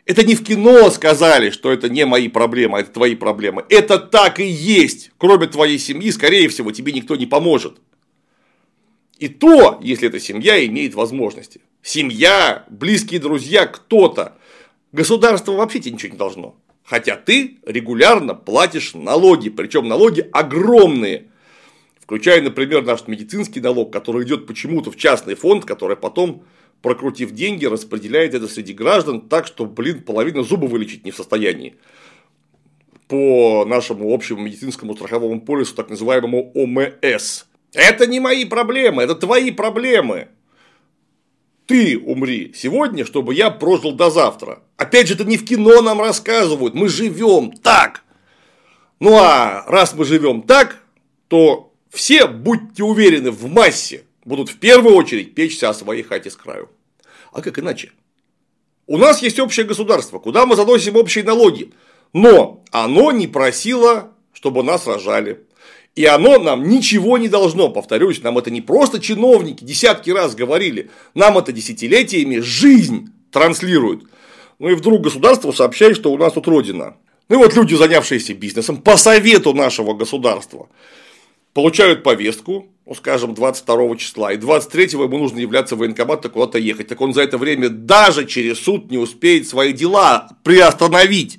это 0.04 0.22
не 0.22 0.34
в 0.34 0.44
кино 0.44 0.90
сказали, 0.90 1.50
что 1.50 1.72
это 1.72 1.88
не 1.88 2.04
мои 2.04 2.28
проблемы, 2.28 2.78
а 2.78 2.80
это 2.82 2.92
твои 2.92 3.14
проблемы. 3.16 3.64
Это 3.70 3.98
так 3.98 4.38
и 4.38 4.46
есть. 4.46 5.10
Кроме 5.16 5.46
твоей 5.46 5.78
семьи, 5.78 6.10
скорее 6.10 6.48
всего, 6.48 6.70
тебе 6.72 6.92
никто 6.92 7.16
не 7.16 7.26
поможет. 7.26 7.78
И 9.18 9.28
то, 9.28 9.78
если 9.82 10.08
эта 10.08 10.20
семья 10.20 10.64
имеет 10.66 10.94
возможности. 10.94 11.60
Семья, 11.82 12.64
близкие 12.68 13.20
друзья, 13.20 13.66
кто-то. 13.66 14.36
Государство 14.92 15.52
вообще 15.52 15.80
тебе 15.80 15.94
ничего 15.94 16.12
не 16.12 16.18
должно. 16.18 16.56
Хотя 16.84 17.16
ты 17.16 17.58
регулярно 17.66 18.34
платишь 18.34 18.94
налоги, 18.94 19.48
причем 19.48 19.88
налоги 19.88 20.28
огромные, 20.32 21.28
включая, 22.00 22.42
например, 22.42 22.84
наш 22.84 23.08
медицинский 23.08 23.60
налог, 23.60 23.92
который 23.92 24.24
идет 24.24 24.46
почему-то 24.46 24.90
в 24.90 24.96
частный 24.96 25.34
фонд, 25.34 25.64
который 25.64 25.96
потом, 25.96 26.44
прокрутив 26.82 27.32
деньги, 27.32 27.64
распределяет 27.64 28.34
это 28.34 28.46
среди 28.46 28.72
граждан 28.72 29.22
так, 29.22 29.46
что, 29.46 29.64
блин, 29.64 30.02
половина 30.02 30.42
зуба 30.42 30.66
вылечить 30.66 31.04
не 31.04 31.10
в 31.10 31.16
состоянии. 31.16 31.74
По 33.08 33.64
нашему 33.64 34.12
общему 34.12 34.42
медицинскому 34.42 34.94
страховому 34.94 35.40
полису, 35.40 35.74
так 35.74 35.90
называемому 35.90 36.52
ОМС. 36.54 37.46
Это 37.72 38.06
не 38.06 38.20
мои 38.20 38.44
проблемы, 38.44 39.02
это 39.02 39.14
твои 39.14 39.50
проблемы 39.50 40.28
ты 41.66 41.98
умри 41.98 42.52
сегодня, 42.54 43.04
чтобы 43.04 43.34
я 43.34 43.50
прожил 43.50 43.92
до 43.92 44.10
завтра. 44.10 44.62
Опять 44.76 45.08
же, 45.08 45.14
это 45.14 45.24
не 45.24 45.36
в 45.36 45.44
кино 45.44 45.82
нам 45.82 46.00
рассказывают, 46.00 46.74
мы 46.74 46.88
живем 46.88 47.52
так. 47.52 48.04
Ну 49.00 49.16
а 49.16 49.64
раз 49.66 49.94
мы 49.94 50.04
живем 50.04 50.42
так, 50.42 50.82
то 51.28 51.72
все, 51.90 52.26
будьте 52.26 52.82
уверены, 52.82 53.30
в 53.30 53.46
массе 53.46 54.04
будут 54.24 54.48
в 54.48 54.58
первую 54.58 54.94
очередь 54.94 55.34
печься 55.34 55.68
о 55.68 55.74
своей 55.74 56.02
хате 56.02 56.30
с 56.30 56.36
краю. 56.36 56.70
А 57.32 57.42
как 57.42 57.58
иначе? 57.58 57.92
У 58.86 58.96
нас 58.96 59.20
есть 59.20 59.40
общее 59.40 59.66
государство, 59.66 60.18
куда 60.18 60.46
мы 60.46 60.54
заносим 60.54 60.96
общие 60.96 61.24
налоги, 61.24 61.72
но 62.12 62.62
оно 62.70 63.10
не 63.10 63.26
просило, 63.26 64.12
чтобы 64.32 64.62
нас 64.62 64.86
рожали. 64.86 65.44
И 65.96 66.04
оно 66.04 66.38
нам 66.38 66.68
ничего 66.68 67.16
не 67.16 67.28
должно, 67.28 67.70
повторюсь, 67.70 68.22
нам 68.22 68.36
это 68.36 68.50
не 68.50 68.60
просто 68.60 69.00
чиновники, 69.00 69.64
десятки 69.64 70.10
раз 70.10 70.34
говорили, 70.34 70.90
нам 71.14 71.38
это 71.38 71.52
десятилетиями 71.52 72.40
жизнь 72.40 73.08
транслирует. 73.32 74.02
Ну 74.58 74.68
и 74.68 74.74
вдруг 74.74 75.00
государство 75.00 75.52
сообщает, 75.52 75.96
что 75.96 76.12
у 76.12 76.18
нас 76.18 76.34
тут 76.34 76.48
родина. 76.48 76.96
Ну 77.30 77.36
и 77.36 77.42
вот 77.42 77.56
люди, 77.56 77.74
занявшиеся 77.74 78.34
бизнесом, 78.34 78.76
по 78.76 78.98
совету 78.98 79.54
нашего 79.54 79.94
государства, 79.94 80.68
получают 81.54 82.02
повестку, 82.02 82.66
ну, 82.84 82.94
скажем, 82.94 83.32
22 83.32 83.96
числа, 83.96 84.32
и 84.34 84.36
23 84.36 84.84
ему 84.92 85.16
нужно 85.16 85.38
являться 85.38 85.76
в 85.76 85.78
военкомат, 85.78 86.28
куда-то 86.28 86.58
ехать. 86.58 86.88
Так 86.88 87.00
он 87.00 87.14
за 87.14 87.22
это 87.22 87.38
время 87.38 87.70
даже 87.70 88.26
через 88.26 88.60
суд 88.60 88.90
не 88.90 88.98
успеет 88.98 89.48
свои 89.48 89.72
дела 89.72 90.28
приостановить 90.44 91.38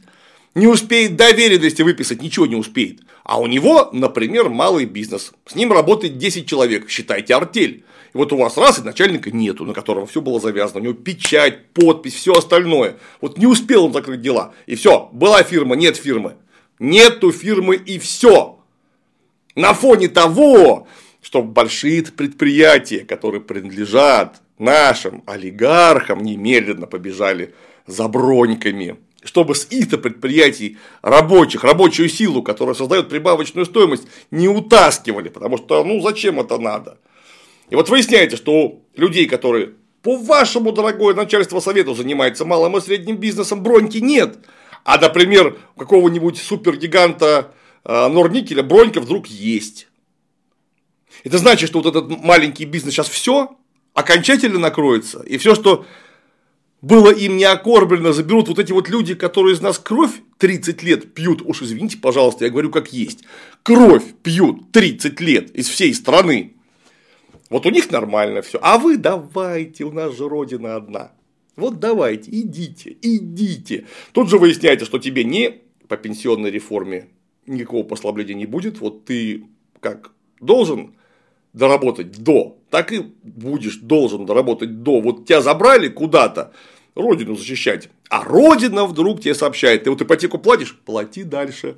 не 0.58 0.66
успеет 0.66 1.16
доверенности 1.16 1.84
выписать, 1.84 2.22
ничего 2.22 2.48
не 2.48 2.56
успеет. 2.56 3.02
А 3.24 3.40
у 3.40 3.46
него, 3.46 3.90
например, 3.94 4.50
малый 4.50 4.86
бизнес. 4.86 5.32
С 5.46 5.54
ним 5.54 5.72
работает 5.72 6.18
10 6.18 6.48
человек, 6.48 6.90
считайте 6.90 7.36
артель. 7.36 7.84
И 8.14 8.18
вот 8.18 8.34
у 8.34 8.38
вас 8.38 8.58
раз 8.58 8.80
и 8.80 8.82
начальника 8.82 9.30
нету, 9.30 9.66
на 9.66 9.74
котором 9.74 10.08
все 10.08 10.20
было 10.20 10.40
завязано. 10.40 10.80
У 10.80 10.84
него 10.84 10.94
печать, 10.94 11.68
подпись, 11.74 12.16
все 12.16 12.34
остальное. 12.34 12.98
Вот 13.22 13.38
не 13.38 13.46
успел 13.46 13.86
он 13.86 13.94
закрыть 13.94 14.22
дела. 14.22 14.54
И 14.66 14.76
все, 14.76 15.10
была 15.14 15.44
фирма, 15.44 15.76
нет 15.76 15.96
фирмы. 15.96 16.38
Нету 16.80 17.32
фирмы 17.32 17.76
и 17.76 18.00
все. 18.00 18.60
На 19.56 19.74
фоне 19.76 20.08
того, 20.08 20.88
что 21.22 21.44
большие 21.44 22.04
предприятия, 22.04 23.00
которые 23.02 23.42
принадлежат 23.42 24.42
нашим 24.58 25.22
олигархам, 25.28 26.24
немедленно 26.24 26.88
побежали 26.88 27.54
за 27.86 28.08
броньками 28.08 28.98
чтобы 29.28 29.56
с 29.56 29.66
их-то 29.66 29.98
предприятий 29.98 30.78
рабочих, 31.02 31.64
рабочую 31.64 32.08
силу, 32.08 32.42
которая 32.42 32.76
создает 32.76 33.10
прибавочную 33.10 33.66
стоимость, 33.66 34.08
не 34.32 34.48
утаскивали, 34.48 35.28
потому 35.28 35.58
что, 35.58 35.84
ну, 35.84 36.02
зачем 36.02 36.40
это 36.40 36.58
надо? 36.58 36.98
И 37.70 37.76
вот 37.76 37.90
выясняете, 37.90 38.38
что 38.38 38.80
людей, 38.96 39.28
которые 39.28 39.74
по 40.02 40.16
вашему, 40.16 40.72
дорогое 40.72 41.14
начальство 41.14 41.60
совету, 41.60 41.94
занимается 41.94 42.46
малым 42.46 42.78
и 42.78 42.82
средним 42.82 43.18
бизнесом, 43.18 43.64
броньки 43.64 43.98
нет. 43.98 44.38
А, 44.86 44.98
например, 44.98 45.58
у 45.76 45.80
какого-нибудь 45.80 46.38
супергиганта 46.38 47.52
э, 47.84 48.08
Норникеля 48.08 48.64
бронька 48.64 49.02
вдруг 49.02 49.28
есть. 49.28 49.90
Это 51.26 51.38
значит, 51.38 51.68
что 51.68 51.82
вот 51.82 51.94
этот 51.94 52.24
маленький 52.24 52.64
бизнес 52.64 52.94
сейчас 52.94 53.10
все 53.10 53.58
окончательно 53.94 54.60
накроется, 54.60 55.22
и 55.24 55.38
все, 55.38 55.56
что 55.56 55.86
было 56.82 57.12
им 57.12 57.38
не 57.38 57.44
окорблено, 57.44 58.14
заберут 58.14 58.48
вот 58.48 58.60
эти 58.60 58.72
вот 58.72 58.90
люди, 58.90 59.16
которые 59.16 59.56
из 59.56 59.62
нас 59.62 59.80
кровь 59.80 60.12
30 60.38 60.84
лет 60.84 61.14
пьют, 61.14 61.42
уж 61.44 61.62
извините, 61.62 61.98
пожалуйста, 61.98 62.46
я 62.46 62.52
говорю 62.52 62.70
как 62.70 62.94
есть, 62.94 63.24
кровь 63.64 64.04
пьют 64.22 64.72
30 64.72 65.20
лет 65.22 65.50
из 65.56 65.68
всей 65.68 65.94
страны. 65.94 66.54
Вот 67.50 67.66
у 67.66 67.70
них 67.70 67.92
нормально 67.92 68.42
все. 68.42 68.60
А 68.62 68.78
вы 68.78 68.98
давайте, 68.98 69.86
у 69.86 69.92
нас 69.92 70.16
же 70.16 70.28
родина 70.28 70.76
одна. 70.76 71.14
Вот 71.56 71.80
давайте, 71.80 72.30
идите, 72.32 72.98
идите. 73.02 73.86
Тут 74.12 74.30
же 74.30 74.38
выясняется, 74.38 74.86
что 74.86 75.00
тебе 75.00 75.24
не 75.24 75.62
по 75.88 75.98
пенсионной 75.98 76.52
реформе 76.52 77.08
никакого 77.48 77.84
послабления 77.84 78.36
не 78.36 78.46
будет. 78.46 78.80
Вот 78.80 79.06
ты 79.06 79.46
как 79.80 80.12
должен 80.40 80.96
доработать 81.58 82.12
до, 82.24 82.58
так 82.70 82.92
и 82.92 83.02
будешь 83.24 83.78
должен 83.78 84.26
доработать 84.26 84.84
до. 84.84 85.02
Вот 85.02 85.26
тебя 85.26 85.42
забрали 85.42 85.90
куда-то, 85.90 86.54
родину 86.96 87.36
защищать, 87.36 87.90
а 88.10 88.24
родина 88.24 88.86
вдруг 88.86 89.22
тебе 89.22 89.36
сообщает, 89.36 89.84
ты 89.84 89.90
вот 89.90 90.02
ипотеку 90.02 90.38
платишь, 90.38 90.76
плати 90.76 91.24
дальше. 91.24 91.78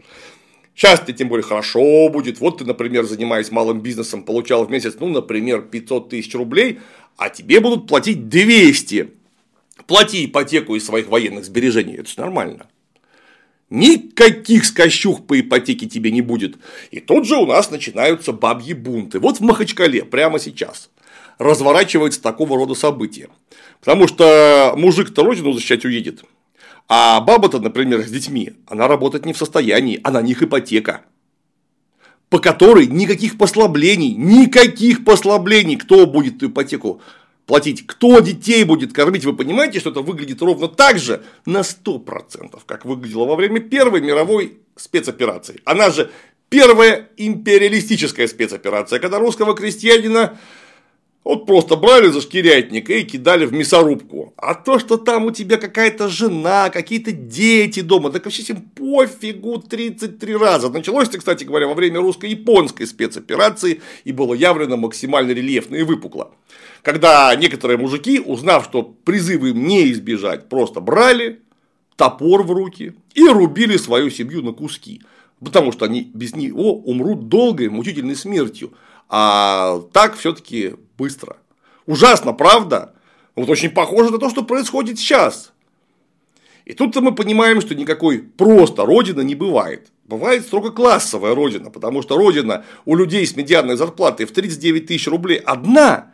Сейчас 0.75 1.01
тебе 1.01 1.13
тем 1.13 1.27
более 1.27 1.43
хорошо 1.43 2.07
будет. 2.07 2.39
Вот 2.39 2.59
ты, 2.59 2.65
например, 2.65 3.03
занимаясь 3.03 3.51
малым 3.51 3.81
бизнесом, 3.81 4.23
получал 4.23 4.65
в 4.65 4.71
месяц, 4.71 4.95
ну, 4.99 5.07
например, 5.07 5.63
500 5.63 6.09
тысяч 6.09 6.33
рублей, 6.35 6.79
а 7.17 7.29
тебе 7.29 7.59
будут 7.59 7.85
платить 7.87 8.29
200. 8.29 9.11
Плати 9.87 10.25
ипотеку 10.25 10.75
из 10.75 10.85
своих 10.85 11.09
военных 11.09 11.43
сбережений. 11.43 11.95
Это 11.95 12.09
же 12.09 12.15
нормально. 12.17 12.67
Никаких 13.69 14.65
скощух 14.65 15.25
по 15.25 15.39
ипотеке 15.39 15.85
тебе 15.85 16.11
не 16.11 16.21
будет. 16.21 16.57
И 16.89 16.99
тут 16.99 17.27
же 17.27 17.35
у 17.35 17.45
нас 17.45 17.69
начинаются 17.69 18.33
бабьи 18.33 18.73
бунты. 18.73 19.19
Вот 19.19 19.37
в 19.37 19.41
Махачкале 19.41 20.05
прямо 20.05 20.39
сейчас 20.39 20.89
разворачивается 21.37 22.21
такого 22.21 22.57
рода 22.57 22.73
события. 22.73 23.29
Потому 23.79 24.07
что 24.07 24.73
мужик-то 24.75 25.23
родину 25.23 25.53
защищать 25.53 25.85
уедет. 25.85 26.23
А 26.87 27.21
баба-то, 27.21 27.59
например, 27.59 28.01
с 28.01 28.09
детьми, 28.09 28.53
она 28.67 28.87
работать 28.87 29.25
не 29.25 29.33
в 29.33 29.37
состоянии, 29.37 29.99
а 30.03 30.11
на 30.11 30.21
них 30.21 30.41
ипотека. 30.41 31.01
По 32.29 32.39
которой 32.39 32.87
никаких 32.87 33.37
послаблений, 33.37 34.13
никаких 34.15 35.05
послаблений, 35.05 35.77
кто 35.77 36.07
будет 36.07 36.43
ипотеку 36.43 37.01
платить, 37.49 37.87
кто 37.87 38.19
детей 38.19 38.63
будет 38.63 38.93
кормить, 38.93 39.25
вы 39.25 39.35
понимаете, 39.35 39.79
что 39.79 39.89
это 39.89 40.01
выглядит 40.01 40.39
ровно 40.39 40.67
так 40.67 40.99
же 40.99 41.23
на 41.47 41.61
100%, 41.61 42.59
как 42.67 42.85
выглядело 42.85 43.25
во 43.25 43.35
время 43.35 43.59
Первой 43.59 44.01
мировой 44.01 44.59
спецоперации. 44.75 45.59
Она 45.65 45.89
же 45.89 46.11
первая 46.49 47.09
империалистическая 47.17 48.27
спецоперация, 48.27 48.99
когда 48.99 49.17
русского 49.17 49.55
крестьянина 49.55 50.37
вот 51.23 51.47
просто 51.47 51.75
брали 51.75 52.09
за 52.09 52.21
шкирятник 52.21 52.87
и 52.91 53.03
кидали 53.03 53.47
в 53.47 53.51
мясорубку. 53.51 54.31
А 54.37 54.53
то, 54.53 54.77
что 54.77 54.97
там 54.97 55.25
у 55.25 55.31
тебя 55.31 55.57
какая-то 55.57 56.07
жена, 56.07 56.69
какие-то 56.69 57.11
дети 57.11 57.79
дома, 57.79 58.11
так 58.11 58.25
вообще 58.25 58.43
всем 58.43 58.61
пофигу 58.61 59.57
33 59.57 60.35
раза. 60.35 60.69
Началось 60.69 61.07
это, 61.07 61.17
кстати 61.17 61.45
говоря, 61.45 61.67
во 61.67 61.73
время 61.73 61.99
русско-японской 61.99 62.85
спецоперации 62.85 63.81
и 64.03 64.11
было 64.11 64.35
явлено 64.35 64.77
максимально 64.77 65.31
рельефно 65.31 65.77
и 65.77 65.81
выпукло. 65.81 66.31
Когда 66.81 67.35
некоторые 67.35 67.77
мужики, 67.77 68.19
узнав, 68.19 68.65
что 68.65 68.83
призывы 68.83 69.49
им 69.49 69.65
не 69.65 69.91
избежать, 69.91 70.49
просто 70.49 70.79
брали 70.79 71.41
топор 71.95 72.43
в 72.43 72.51
руки 72.51 72.95
и 73.13 73.27
рубили 73.27 73.77
свою 73.77 74.09
семью 74.09 74.41
на 74.41 74.53
куски. 74.53 75.01
Потому 75.43 75.71
что 75.71 75.85
они 75.85 76.09
без 76.13 76.35
него 76.35 76.75
умрут 76.75 77.27
долгой, 77.27 77.69
мучительной 77.69 78.15
смертью. 78.15 78.73
А 79.09 79.81
так 79.91 80.15
все-таки 80.15 80.75
быстро. 80.97 81.37
Ужасно, 81.85 82.33
правда? 82.33 82.93
Вот 83.35 83.49
очень 83.49 83.69
похоже 83.69 84.11
на 84.11 84.17
то, 84.17 84.29
что 84.29 84.43
происходит 84.43 84.99
сейчас. 84.99 85.53
И 86.65 86.73
тут-то 86.73 87.01
мы 87.01 87.15
понимаем, 87.15 87.61
что 87.61 87.73
никакой 87.73 88.19
просто 88.19 88.85
родина 88.85 89.21
не 89.21 89.33
бывает. 89.33 89.91
Бывает 90.05 90.45
строго 90.45 90.71
классовая 90.71 91.33
родина, 91.33 91.71
потому 91.71 92.01
что 92.01 92.15
родина 92.17 92.63
у 92.85 92.95
людей 92.95 93.25
с 93.25 93.35
медианной 93.35 93.75
зарплатой 93.75 94.25
в 94.25 94.31
39 94.31 94.85
тысяч 94.85 95.07
рублей 95.07 95.37
одна, 95.37 96.08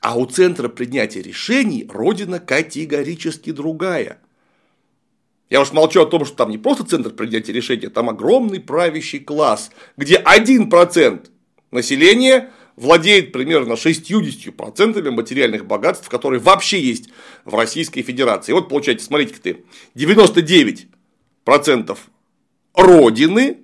а 0.00 0.16
у 0.16 0.26
центра 0.26 0.68
принятия 0.68 1.22
решений 1.22 1.86
родина 1.88 2.40
категорически 2.40 3.52
другая. 3.52 4.18
Я 5.50 5.60
уж 5.60 5.72
молчу 5.72 6.00
о 6.00 6.06
том, 6.06 6.24
что 6.24 6.36
там 6.36 6.50
не 6.50 6.58
просто 6.58 6.84
центр 6.84 7.10
принятия 7.10 7.52
решений, 7.52 7.88
там 7.88 8.08
огромный 8.08 8.60
правящий 8.60 9.18
класс, 9.18 9.72
где 9.96 10.16
1% 10.16 11.28
населения 11.72 12.52
владеет 12.76 13.32
примерно 13.32 13.74
60% 13.74 15.10
материальных 15.10 15.66
богатств, 15.66 16.08
которые 16.08 16.40
вообще 16.40 16.80
есть 16.80 17.10
в 17.44 17.54
Российской 17.54 18.02
Федерации. 18.02 18.52
И 18.52 18.54
вот 18.54 18.68
получается, 18.68 19.06
смотрите-ка 19.06 19.40
ты, 19.40 19.64
99% 19.96 21.98
Родины 22.74 23.58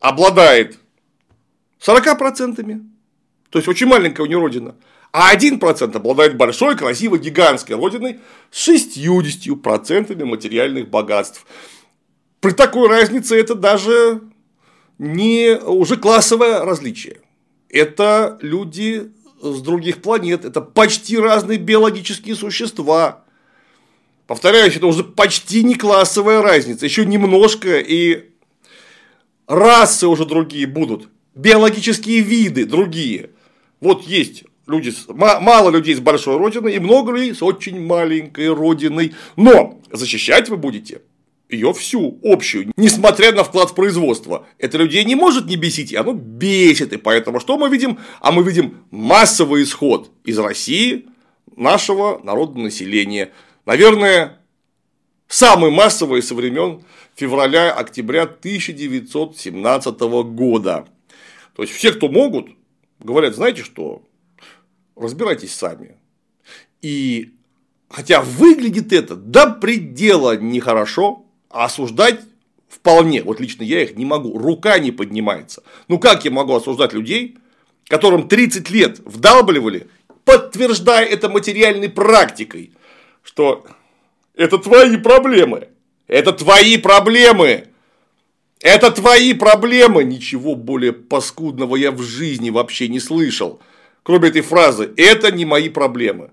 обладает 0.00 0.78
40%. 1.80 2.80
То 3.50 3.58
есть 3.58 3.68
очень 3.68 3.86
маленькая 3.86 4.22
у 4.22 4.26
нее 4.26 4.38
родина. 4.38 4.74
А 5.12 5.34
1% 5.34 5.96
обладает 5.96 6.36
большой, 6.36 6.76
красивой, 6.76 7.18
гигантской 7.18 7.76
родиной 7.76 8.20
с 8.50 8.68
60% 8.68 10.24
материальных 10.24 10.88
богатств. 10.88 11.46
При 12.40 12.52
такой 12.52 12.88
разнице 12.88 13.38
это 13.38 13.54
даже 13.54 14.20
не 14.98 15.56
уже 15.56 15.96
классовое 15.96 16.64
различие 16.64 17.18
это 17.68 18.38
люди 18.40 19.10
с 19.40 19.60
других 19.60 20.02
планет, 20.02 20.44
это 20.44 20.60
почти 20.60 21.18
разные 21.18 21.58
биологические 21.58 22.34
существа. 22.34 23.24
Повторяюсь, 24.26 24.76
это 24.76 24.86
уже 24.86 25.04
почти 25.04 25.62
не 25.62 25.74
классовая 25.74 26.42
разница, 26.42 26.84
еще 26.84 27.06
немножко 27.06 27.78
и 27.78 28.30
расы 29.46 30.06
уже 30.06 30.26
другие 30.26 30.66
будут, 30.66 31.08
биологические 31.34 32.20
виды 32.20 32.64
другие. 32.66 33.30
Вот 33.80 34.02
есть 34.02 34.44
люди, 34.68 34.92
мало 35.08 35.70
людей 35.70 35.94
с 35.94 36.00
большой 36.00 36.36
родиной 36.36 36.74
и 36.74 36.78
много 36.78 37.12
людей 37.12 37.34
с 37.34 37.42
очень 37.42 37.84
маленькой 37.84 38.52
родиной, 38.52 39.14
но 39.36 39.80
защищать 39.90 40.48
вы 40.48 40.56
будете 40.56 41.00
ее 41.48 41.72
всю, 41.72 42.20
общую, 42.22 42.72
несмотря 42.76 43.32
на 43.32 43.42
вклад 43.42 43.70
в 43.70 43.74
производство. 43.74 44.46
Это 44.58 44.76
людей 44.76 45.04
не 45.04 45.14
может 45.14 45.46
не 45.46 45.56
бесить, 45.56 45.92
и 45.92 45.96
оно 45.96 46.12
бесит. 46.12 46.92
И 46.92 46.98
поэтому 46.98 47.40
что 47.40 47.56
мы 47.56 47.70
видим? 47.70 47.98
А 48.20 48.32
мы 48.32 48.42
видим 48.42 48.84
массовый 48.90 49.62
исход 49.62 50.10
из 50.24 50.38
России 50.38 51.06
нашего 51.56 52.20
народного 52.22 52.64
населения. 52.64 53.32
Наверное, 53.64 54.38
самый 55.26 55.70
массовый 55.70 56.22
со 56.22 56.34
времен 56.34 56.82
февраля-октября 57.14 58.24
1917 58.24 60.00
года. 60.00 60.86
То 61.56 61.62
есть 61.62 61.74
все, 61.74 61.92
кто 61.92 62.08
могут, 62.08 62.48
говорят, 63.00 63.34
знаете 63.34 63.62
что, 63.62 64.02
разбирайтесь 65.00 65.54
сами. 65.54 65.96
И 66.82 67.34
хотя 67.88 68.20
выглядит 68.20 68.92
это 68.92 69.16
до 69.16 69.50
предела 69.50 70.36
нехорошо, 70.36 71.24
а 71.50 71.64
осуждать 71.64 72.20
вполне, 72.68 73.22
вот 73.22 73.40
лично 73.40 73.62
я 73.62 73.82
их 73.82 73.96
не 73.96 74.04
могу, 74.04 74.38
рука 74.38 74.78
не 74.78 74.92
поднимается. 74.92 75.62
Ну 75.88 75.98
как 75.98 76.24
я 76.24 76.30
могу 76.30 76.54
осуждать 76.54 76.92
людей, 76.92 77.38
которым 77.86 78.28
30 78.28 78.70
лет 78.70 79.00
вдалбливали, 79.04 79.88
подтверждая 80.24 81.06
это 81.06 81.28
материальной 81.28 81.88
практикой, 81.88 82.72
что 83.22 83.66
это 84.34 84.58
твои 84.58 84.98
проблемы, 84.98 85.68
это 86.06 86.32
твои 86.32 86.76
проблемы, 86.76 87.68
это 88.60 88.90
твои 88.90 89.34
проблемы. 89.34 90.04
Ничего 90.04 90.54
более 90.54 90.92
паскудного 90.92 91.76
я 91.76 91.92
в 91.92 92.02
жизни 92.02 92.50
вообще 92.50 92.88
не 92.88 93.00
слышал. 93.00 93.60
Кроме 94.08 94.28
этой 94.30 94.40
фразы 94.40 94.90
«это 94.96 95.30
не 95.30 95.44
мои 95.44 95.68
проблемы». 95.68 96.30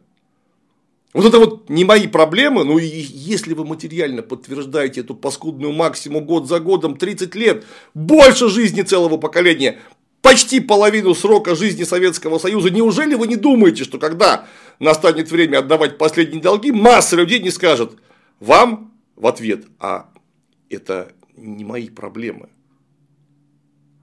Вот 1.14 1.26
это 1.26 1.40
вот 1.40 1.70
не 1.70 1.84
мои 1.84 2.08
проблемы, 2.08 2.64
ну 2.64 2.78
и 2.78 2.86
если 2.86 3.54
вы 3.54 3.66
материально 3.66 4.22
подтверждаете 4.22 5.02
эту 5.02 5.14
паскудную 5.14 5.74
максиму 5.74 6.22
год 6.22 6.48
за 6.48 6.62
годом 6.62 6.96
30 6.96 7.36
лет, 7.36 7.66
больше 7.94 8.48
жизни 8.48 8.82
целого 8.82 9.18
поколения, 9.18 9.80
почти 10.22 10.62
половину 10.62 11.14
срока 11.14 11.54
жизни 11.54 11.84
Советского 11.84 12.38
Союза, 12.38 12.70
неужели 12.70 13.14
вы 13.14 13.28
не 13.28 13.36
думаете, 13.36 13.84
что 13.84 13.98
когда 13.98 14.48
настанет 14.80 15.30
время 15.30 15.58
отдавать 15.58 15.98
последние 15.98 16.42
долги, 16.42 16.72
масса 16.72 17.18
людей 17.18 17.42
не 17.42 17.52
скажет 17.52 17.92
вам 18.40 18.94
в 19.18 19.28
ответ, 19.28 19.66
а 19.82 20.12
это 20.70 21.12
не 21.36 21.66
мои 21.66 21.90
проблемы. 21.90 22.48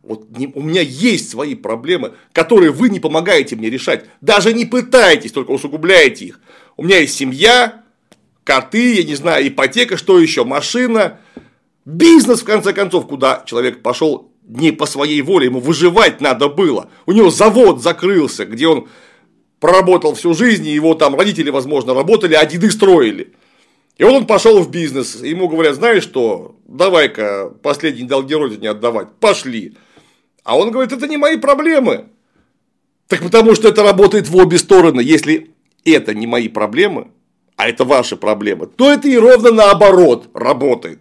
Вот 0.02 0.36
не, 0.36 0.50
у 0.54 0.62
меня 0.62 0.80
есть 0.80 1.30
свои 1.30 1.54
проблемы, 1.54 2.14
которые 2.32 2.72
вы 2.72 2.88
не 2.88 2.98
помогаете 2.98 3.54
мне 3.56 3.70
решать. 3.70 4.06
Даже 4.20 4.52
не 4.52 4.64
пытаетесь, 4.64 5.32
только 5.32 5.52
усугубляете 5.52 6.26
их. 6.26 6.40
У 6.76 6.82
меня 6.82 6.98
есть 6.98 7.14
семья, 7.14 7.82
коты, 8.44 8.94
я 8.94 9.04
не 9.04 9.14
знаю, 9.14 9.46
ипотека, 9.46 9.96
что 9.96 10.18
еще, 10.18 10.44
машина, 10.44 11.20
бизнес, 11.84 12.40
в 12.40 12.44
конце 12.44 12.72
концов, 12.72 13.06
куда 13.06 13.44
человек 13.46 13.82
пошел 13.82 14.32
не 14.46 14.72
по 14.72 14.86
своей 14.86 15.22
воле, 15.22 15.46
ему 15.46 15.60
выживать 15.60 16.20
надо 16.20 16.48
было. 16.48 16.90
У 17.06 17.12
него 17.12 17.30
завод 17.30 17.80
закрылся, 17.80 18.44
где 18.44 18.66
он 18.66 18.88
проработал 19.60 20.14
всю 20.14 20.34
жизнь, 20.34 20.66
и 20.66 20.74
его 20.74 20.94
там 20.94 21.14
родители, 21.14 21.50
возможно, 21.50 21.94
работали, 21.94 22.34
а 22.34 22.44
деды 22.44 22.70
строили. 22.70 23.32
И 23.98 24.04
вот 24.04 24.14
он 24.14 24.26
пошел 24.26 24.60
в 24.60 24.70
бизнес, 24.70 25.22
ему 25.22 25.48
говорят, 25.48 25.76
знаешь 25.76 26.02
что, 26.02 26.56
давай-ка 26.66 27.52
последние 27.62 28.08
долги 28.08 28.34
родине 28.34 28.70
отдавать, 28.70 29.08
пошли. 29.20 29.76
А 30.44 30.56
он 30.56 30.70
говорит, 30.70 30.92
это 30.92 31.06
не 31.06 31.16
мои 31.16 31.36
проблемы. 31.36 32.06
Так 33.08 33.22
потому 33.22 33.54
что 33.54 33.68
это 33.68 33.82
работает 33.82 34.28
в 34.28 34.36
обе 34.36 34.58
стороны. 34.58 35.00
Если 35.00 35.50
это 35.84 36.14
не 36.14 36.26
мои 36.26 36.48
проблемы, 36.48 37.08
а 37.56 37.68
это 37.68 37.84
ваши 37.84 38.16
проблемы, 38.16 38.66
то 38.66 38.90
это 38.90 39.08
и 39.08 39.16
ровно 39.16 39.52
наоборот 39.52 40.28
работает. 40.34 40.98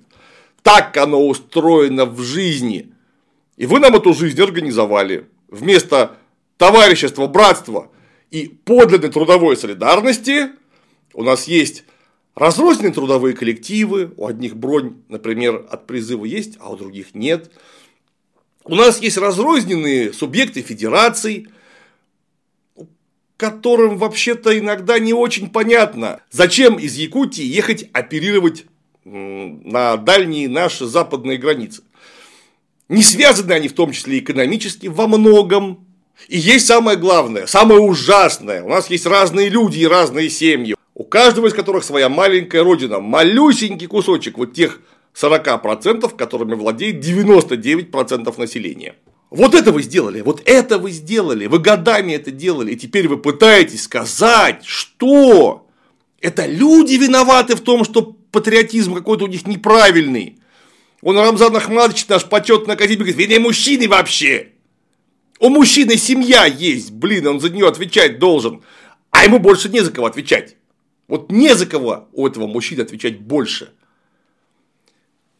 Так 0.61 0.95
оно 0.97 1.25
устроено 1.25 2.05
в 2.05 2.21
жизни. 2.21 2.93
И 3.57 3.65
вы 3.65 3.79
нам 3.79 3.95
эту 3.95 4.13
жизнь 4.13 4.41
организовали. 4.41 5.27
Вместо 5.47 6.17
товарищества, 6.57 7.27
братства 7.27 7.89
и 8.29 8.47
подлинной 8.47 9.09
трудовой 9.09 9.57
солидарности 9.57 10.49
у 11.13 11.23
нас 11.23 11.47
есть 11.47 11.83
разрозненные 12.35 12.93
трудовые 12.93 13.35
коллективы, 13.35 14.13
у 14.17 14.27
одних 14.27 14.55
бронь, 14.55 15.01
например, 15.09 15.65
от 15.69 15.87
призыва 15.87 16.25
есть, 16.25 16.57
а 16.59 16.71
у 16.71 16.77
других 16.77 17.13
нет. 17.13 17.51
У 18.71 18.75
нас 18.75 19.01
есть 19.01 19.17
разрозненные 19.17 20.13
субъекты 20.13 20.61
федераций, 20.61 21.49
которым 23.35 23.97
вообще-то 23.97 24.57
иногда 24.57 24.97
не 24.97 25.11
очень 25.11 25.49
понятно, 25.49 26.21
зачем 26.31 26.79
из 26.79 26.95
Якутии 26.95 27.43
ехать 27.43 27.89
оперировать 27.91 28.63
на 29.03 29.97
дальние 29.97 30.47
наши 30.47 30.85
западные 30.85 31.37
границы. 31.37 31.81
Не 32.87 33.03
связаны 33.03 33.51
они 33.51 33.67
в 33.67 33.73
том 33.73 33.91
числе 33.91 34.19
экономически 34.19 34.87
во 34.87 35.05
многом. 35.05 35.85
И 36.29 36.37
есть 36.37 36.65
самое 36.65 36.97
главное, 36.97 37.47
самое 37.47 37.81
ужасное. 37.81 38.63
У 38.63 38.69
нас 38.69 38.89
есть 38.89 39.05
разные 39.05 39.49
люди 39.49 39.79
и 39.79 39.85
разные 39.85 40.29
семьи. 40.29 40.77
У 40.93 41.03
каждого 41.03 41.47
из 41.47 41.53
которых 41.53 41.83
своя 41.83 42.07
маленькая 42.07 42.63
родина. 42.63 43.01
Малюсенький 43.01 43.87
кусочек 43.87 44.37
вот 44.37 44.53
тех 44.53 44.79
40%, 45.13 46.15
которыми 46.15 46.55
владеет 46.55 47.03
99% 47.03 48.39
населения. 48.39 48.95
Вот 49.29 49.55
это 49.55 49.71
вы 49.71 49.81
сделали, 49.81 50.21
вот 50.21 50.41
это 50.45 50.77
вы 50.77 50.91
сделали, 50.91 51.47
вы 51.47 51.59
годами 51.59 52.11
это 52.13 52.31
делали, 52.31 52.73
и 52.73 52.77
теперь 52.77 53.07
вы 53.07 53.17
пытаетесь 53.17 53.83
сказать, 53.83 54.65
что 54.65 55.67
это 56.19 56.45
люди 56.45 56.95
виноваты 56.95 57.55
в 57.55 57.61
том, 57.61 57.85
что 57.85 58.17
патриотизм 58.31 58.93
какой-то 58.93 59.25
у 59.25 59.27
них 59.27 59.47
неправильный. 59.47 60.37
Он 61.01 61.17
Рамзан 61.17 61.55
Ахмадович, 61.55 62.07
наш 62.07 62.25
почетный 62.25 62.75
академик, 62.75 62.99
говорит, 62.99 63.15
вы 63.15 63.25
не 63.25 63.39
мужчины 63.39 63.87
вообще. 63.87 64.49
У 65.39 65.49
мужчины 65.49 65.97
семья 65.97 66.45
есть, 66.45 66.91
блин, 66.91 67.25
он 67.27 67.39
за 67.39 67.49
нее 67.49 67.67
отвечать 67.67 68.19
должен. 68.19 68.61
А 69.09 69.23
ему 69.23 69.39
больше 69.39 69.69
не 69.69 69.79
за 69.79 69.91
кого 69.91 70.07
отвечать. 70.07 70.55
Вот 71.07 71.31
не 71.31 71.55
за 71.55 71.65
кого 71.65 72.07
у 72.13 72.27
этого 72.27 72.47
мужчины 72.47 72.81
отвечать 72.81 73.19
больше. 73.19 73.73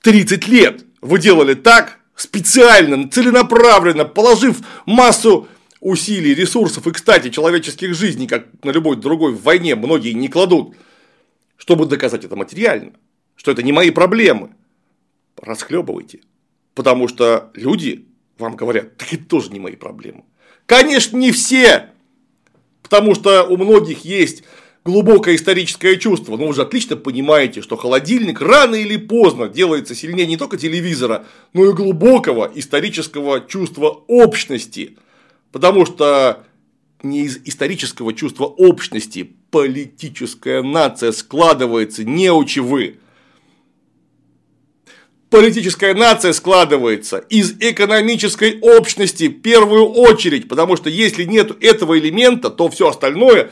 30 0.02 0.48
лет 0.48 0.86
вы 1.02 1.20
делали 1.20 1.54
так, 1.54 2.00
специально, 2.16 3.10
целенаправленно, 3.10 4.06
положив 4.06 4.60
массу 4.86 5.48
усилий, 5.80 6.34
ресурсов 6.34 6.86
и, 6.88 6.92
кстати, 6.92 7.30
человеческих 7.30 7.96
жизней, 7.96 8.28
как 8.28 8.46
на 8.64 8.70
любой 8.70 8.98
другой 8.98 9.34
войне 9.34 9.76
многие 9.76 10.14
не 10.14 10.28
кладут, 10.28 10.76
чтобы 11.58 11.86
доказать 11.86 12.24
это 12.24 12.36
материально, 12.36 12.94
что 13.36 13.52
это 13.52 13.64
не 13.64 13.72
мои 13.72 13.90
проблемы. 13.90 14.52
Расхлебывайте. 15.42 16.22
Потому 16.76 17.08
что 17.08 17.52
люди 17.56 18.08
вам 18.38 18.56
говорят, 18.56 18.98
так 18.98 19.12
это 19.14 19.26
тоже 19.26 19.52
не 19.52 19.60
мои 19.60 19.76
проблемы. 19.76 20.24
Конечно, 20.68 21.18
не 21.18 21.32
все, 21.32 21.90
потому 22.84 23.16
что 23.16 23.44
у 23.44 23.58
многих 23.58 24.06
есть 24.06 24.44
глубокое 24.84 25.36
историческое 25.36 25.98
чувство, 25.98 26.38
но 26.38 26.48
вы 26.48 26.54
же 26.54 26.64
отлично 26.64 26.96
понимаете, 26.96 27.62
что 27.62 27.78
холодильник 27.78 28.42
рано 28.42 28.76
или 28.76 28.98
поздно 28.98 29.48
делается 29.48 29.94
сильнее 29.96 30.26
не 30.26 30.38
только 30.38 30.58
телевизора, 30.58 31.26
но 31.54 31.66
и 31.66 31.74
глубокого 31.74 32.52
исторического 32.56 33.42
чувства 33.42 34.04
общности. 34.08 34.98
Потому 35.52 35.86
что 35.86 36.44
не 37.04 37.22
из 37.22 37.40
исторического 37.46 38.14
чувства 38.14 38.46
общности 38.46 39.36
политическая 39.52 40.62
нация 40.62 41.12
складывается, 41.12 42.04
не 42.04 42.32
учи 42.32 42.60
вы. 42.60 42.98
Политическая 45.30 45.94
нация 45.94 46.34
складывается 46.34 47.18
из 47.18 47.54
экономической 47.60 48.60
общности 48.60 49.30
в 49.30 49.42
первую 49.42 49.86
очередь, 49.86 50.50
потому 50.50 50.76
что 50.76 50.90
если 50.90 51.24
нет 51.24 51.52
этого 51.64 51.98
элемента, 51.98 52.50
то 52.50 52.68
все 52.70 52.90
остальное 52.90 53.52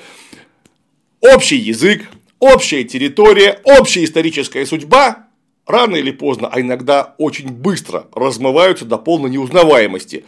общий 1.22 1.58
язык, 1.58 2.08
общая 2.40 2.84
территория, 2.84 3.60
общая 3.64 4.04
историческая 4.04 4.66
судьба 4.66 5.28
рано 5.66 5.96
или 5.96 6.12
поздно, 6.12 6.50
а 6.52 6.60
иногда 6.60 7.16
очень 7.18 7.50
быстро 7.50 8.08
размываются 8.14 8.86
до 8.86 8.98
полной 8.98 9.30
неузнаваемости. 9.30 10.26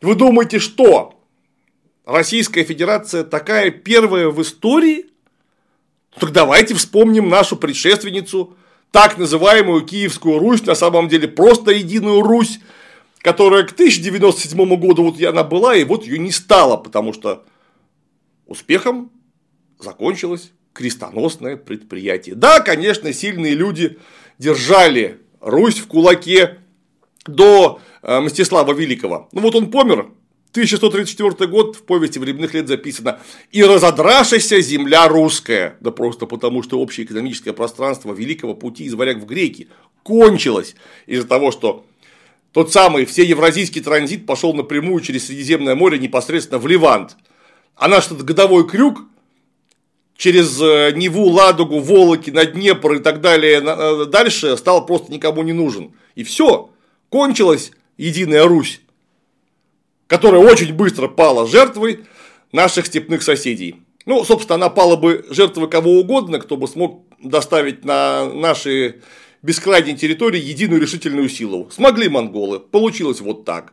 Вы 0.00 0.14
думаете, 0.14 0.58
что 0.58 1.14
Российская 2.04 2.64
Федерация 2.64 3.22
такая 3.22 3.70
первая 3.70 4.28
в 4.28 4.42
истории? 4.42 5.06
Так 6.18 6.32
давайте 6.32 6.74
вспомним 6.74 7.28
нашу 7.28 7.56
предшественницу, 7.56 8.56
так 8.90 9.16
называемую 9.16 9.82
Киевскую 9.82 10.38
Русь, 10.38 10.66
на 10.66 10.74
самом 10.74 11.08
деле 11.08 11.28
просто 11.28 11.70
единую 11.70 12.22
Русь, 12.22 12.58
которая 13.18 13.62
к 13.62 13.72
1097 13.72 14.76
году 14.76 15.04
вот 15.04 15.22
она 15.22 15.44
была, 15.44 15.76
и 15.76 15.84
вот 15.84 16.04
ее 16.04 16.18
не 16.18 16.32
стало, 16.32 16.76
потому 16.76 17.12
что 17.12 17.44
успехом 18.46 19.12
закончилось 19.82 20.52
крестоносное 20.72 21.56
предприятие. 21.56 22.34
Да, 22.34 22.60
конечно, 22.60 23.12
сильные 23.12 23.54
люди 23.54 23.98
держали 24.38 25.18
Русь 25.40 25.78
в 25.78 25.86
кулаке 25.86 26.58
до 27.26 27.80
э, 28.02 28.20
Мстислава 28.20 28.72
Великого. 28.72 29.28
Ну 29.32 29.40
вот 29.40 29.54
он 29.54 29.70
помер, 29.70 30.10
1134 30.52 31.48
год 31.48 31.76
в 31.76 31.82
повести 31.82 32.18
временных 32.18 32.54
лет 32.54 32.66
записано 32.66 33.20
«И 33.52 33.62
разодрашися 33.62 34.60
земля 34.60 35.06
русская». 35.06 35.76
Да 35.80 35.92
просто 35.92 36.26
потому, 36.26 36.62
что 36.62 36.80
общее 36.80 37.06
экономическое 37.06 37.52
пространство 37.52 38.12
Великого 38.12 38.54
пути 38.54 38.84
из 38.84 38.94
варяг 38.94 39.18
в 39.18 39.26
греки 39.26 39.68
кончилось 40.02 40.74
из-за 41.06 41.26
того, 41.26 41.52
что 41.52 41.86
тот 42.52 42.72
самый 42.72 43.04
всеевразийский 43.04 43.80
транзит 43.80 44.26
пошел 44.26 44.52
напрямую 44.52 45.00
через 45.02 45.26
Средиземное 45.26 45.76
море 45.76 46.00
непосредственно 46.00 46.58
в 46.58 46.66
Ливант. 46.66 47.16
А 47.76 47.86
наш 47.86 48.06
этот 48.06 48.24
годовой 48.24 48.68
крюк 48.68 49.04
через 50.20 50.60
э, 50.60 50.92
Неву, 50.94 51.28
Ладогу, 51.30 51.80
Волоки, 51.80 52.30
на 52.30 52.44
Днепр 52.44 52.92
и 52.92 52.98
так 52.98 53.22
далее 53.22 53.62
э, 53.64 54.04
дальше 54.04 54.54
стал 54.58 54.84
просто 54.84 55.10
никому 55.10 55.42
не 55.42 55.54
нужен. 55.54 55.94
И 56.14 56.24
все, 56.24 56.70
кончилась 57.08 57.72
единая 57.96 58.44
Русь, 58.44 58.82
которая 60.06 60.42
очень 60.42 60.74
быстро 60.74 61.08
пала 61.08 61.46
жертвой 61.46 62.00
наших 62.52 62.86
степных 62.86 63.22
соседей. 63.22 63.76
Ну, 64.04 64.22
собственно, 64.24 64.56
она 64.56 64.68
пала 64.68 64.96
бы 64.96 65.24
жертвой 65.30 65.70
кого 65.70 65.92
угодно, 65.92 66.38
кто 66.38 66.58
бы 66.58 66.68
смог 66.68 67.02
доставить 67.22 67.86
на 67.86 68.26
наши 68.26 69.00
бескрайние 69.40 69.96
территории 69.96 70.38
единую 70.40 70.82
решительную 70.82 71.30
силу. 71.30 71.70
Смогли 71.70 72.10
монголы, 72.10 72.60
получилось 72.60 73.22
вот 73.22 73.46
так. 73.46 73.72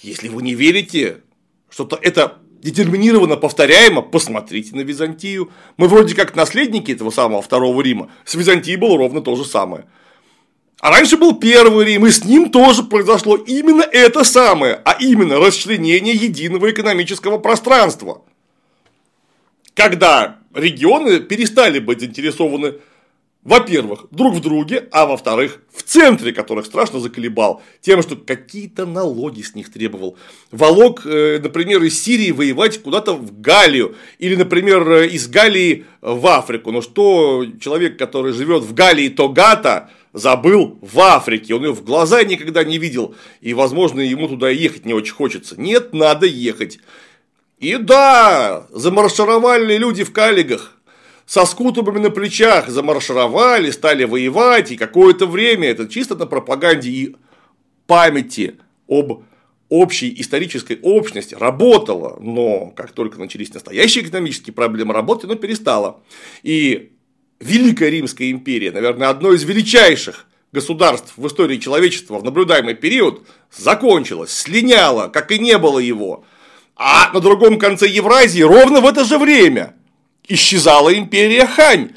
Если 0.00 0.28
вы 0.28 0.42
не 0.42 0.54
верите, 0.54 1.22
что-то 1.68 1.98
это 2.00 2.38
детерминированно 2.62 3.36
повторяемо, 3.36 4.02
посмотрите 4.02 4.74
на 4.76 4.80
Византию. 4.80 5.50
Мы 5.76 5.88
вроде 5.88 6.14
как 6.14 6.36
наследники 6.36 6.92
этого 6.92 7.10
самого 7.10 7.42
Второго 7.42 7.80
Рима. 7.82 8.10
С 8.24 8.34
Византией 8.34 8.76
было 8.76 8.96
ровно 8.96 9.20
то 9.20 9.36
же 9.36 9.44
самое. 9.44 9.86
А 10.80 10.90
раньше 10.90 11.18
был 11.18 11.38
Первый 11.38 11.84
Рим, 11.84 12.06
и 12.06 12.10
с 12.10 12.24
ним 12.24 12.50
тоже 12.50 12.82
произошло 12.82 13.36
именно 13.36 13.82
это 13.82 14.24
самое, 14.24 14.80
а 14.84 14.96
именно 14.98 15.38
расчленение 15.38 16.14
единого 16.14 16.70
экономического 16.70 17.36
пространства. 17.36 18.22
Когда 19.74 20.38
регионы 20.54 21.20
перестали 21.20 21.80
быть 21.80 22.00
заинтересованы 22.00 22.74
во-первых, 23.42 24.06
друг 24.10 24.34
в 24.34 24.40
друге, 24.40 24.86
а 24.90 25.06
во-вторых, 25.06 25.62
в 25.72 25.82
центре, 25.82 26.32
которых 26.32 26.66
страшно 26.66 27.00
заколебал, 27.00 27.62
тем, 27.80 28.02
что 28.02 28.16
какие-то 28.16 28.84
налоги 28.84 29.40
с 29.40 29.54
них 29.54 29.72
требовал. 29.72 30.18
Волок, 30.50 31.06
э, 31.06 31.40
например, 31.42 31.82
из 31.82 32.02
Сирии 32.02 32.32
воевать 32.32 32.82
куда-то 32.82 33.14
в 33.14 33.40
Галлию, 33.40 33.96
или, 34.18 34.36
например, 34.36 34.90
э, 34.90 35.08
из 35.08 35.26
Галлии 35.26 35.86
в 36.02 36.26
Африку. 36.26 36.70
Но 36.70 36.82
что 36.82 37.46
человек, 37.60 37.98
который 37.98 38.34
живет 38.34 38.62
в 38.62 38.74
Галлии 38.74 39.08
Тогата, 39.08 39.88
забыл 40.12 40.78
в 40.82 41.00
Африке, 41.00 41.54
он 41.54 41.64
ее 41.64 41.72
в 41.72 41.82
глаза 41.82 42.22
никогда 42.24 42.62
не 42.62 42.76
видел, 42.76 43.14
и, 43.40 43.54
возможно, 43.54 44.00
ему 44.00 44.28
туда 44.28 44.50
ехать 44.50 44.84
не 44.84 44.92
очень 44.92 45.14
хочется. 45.14 45.58
Нет, 45.58 45.94
надо 45.94 46.26
ехать. 46.26 46.78
И 47.58 47.76
да, 47.76 48.66
замаршировали 48.70 49.76
люди 49.76 50.02
в 50.02 50.12
калигах, 50.12 50.76
со 51.30 51.46
скутубами 51.46 52.00
на 52.00 52.10
плечах 52.10 52.68
замаршировали, 52.68 53.70
стали 53.70 54.02
воевать, 54.02 54.72
и 54.72 54.76
какое-то 54.76 55.26
время 55.26 55.68
это 55.68 55.86
чисто 55.86 56.16
на 56.16 56.26
пропаганде 56.26 56.90
и 56.90 57.16
памяти 57.86 58.56
об 58.88 59.22
общей 59.68 60.12
исторической 60.20 60.80
общности 60.82 61.36
работало, 61.36 62.18
но 62.20 62.72
как 62.74 62.90
только 62.90 63.20
начались 63.20 63.54
настоящие 63.54 64.02
экономические 64.02 64.52
проблемы, 64.52 64.92
работать 64.92 65.26
оно 65.26 65.36
перестало. 65.36 66.02
И 66.42 66.90
Великая 67.38 67.90
Римская 67.90 68.32
империя, 68.32 68.72
наверное, 68.72 69.08
одно 69.08 69.32
из 69.32 69.44
величайших 69.44 70.26
государств 70.50 71.12
в 71.16 71.24
истории 71.28 71.58
человечества 71.58 72.18
в 72.18 72.24
наблюдаемый 72.24 72.74
период 72.74 73.24
закончилось, 73.56 74.32
слиняло, 74.32 75.06
как 75.06 75.30
и 75.30 75.38
не 75.38 75.56
было 75.58 75.78
его. 75.78 76.24
А 76.74 77.12
на 77.12 77.20
другом 77.20 77.60
конце 77.60 77.86
Евразии 77.86 78.42
ровно 78.42 78.80
в 78.80 78.86
это 78.88 79.04
же 79.04 79.16
время 79.16 79.76
исчезала 80.30 80.96
империя 80.96 81.46
Хань. 81.46 81.90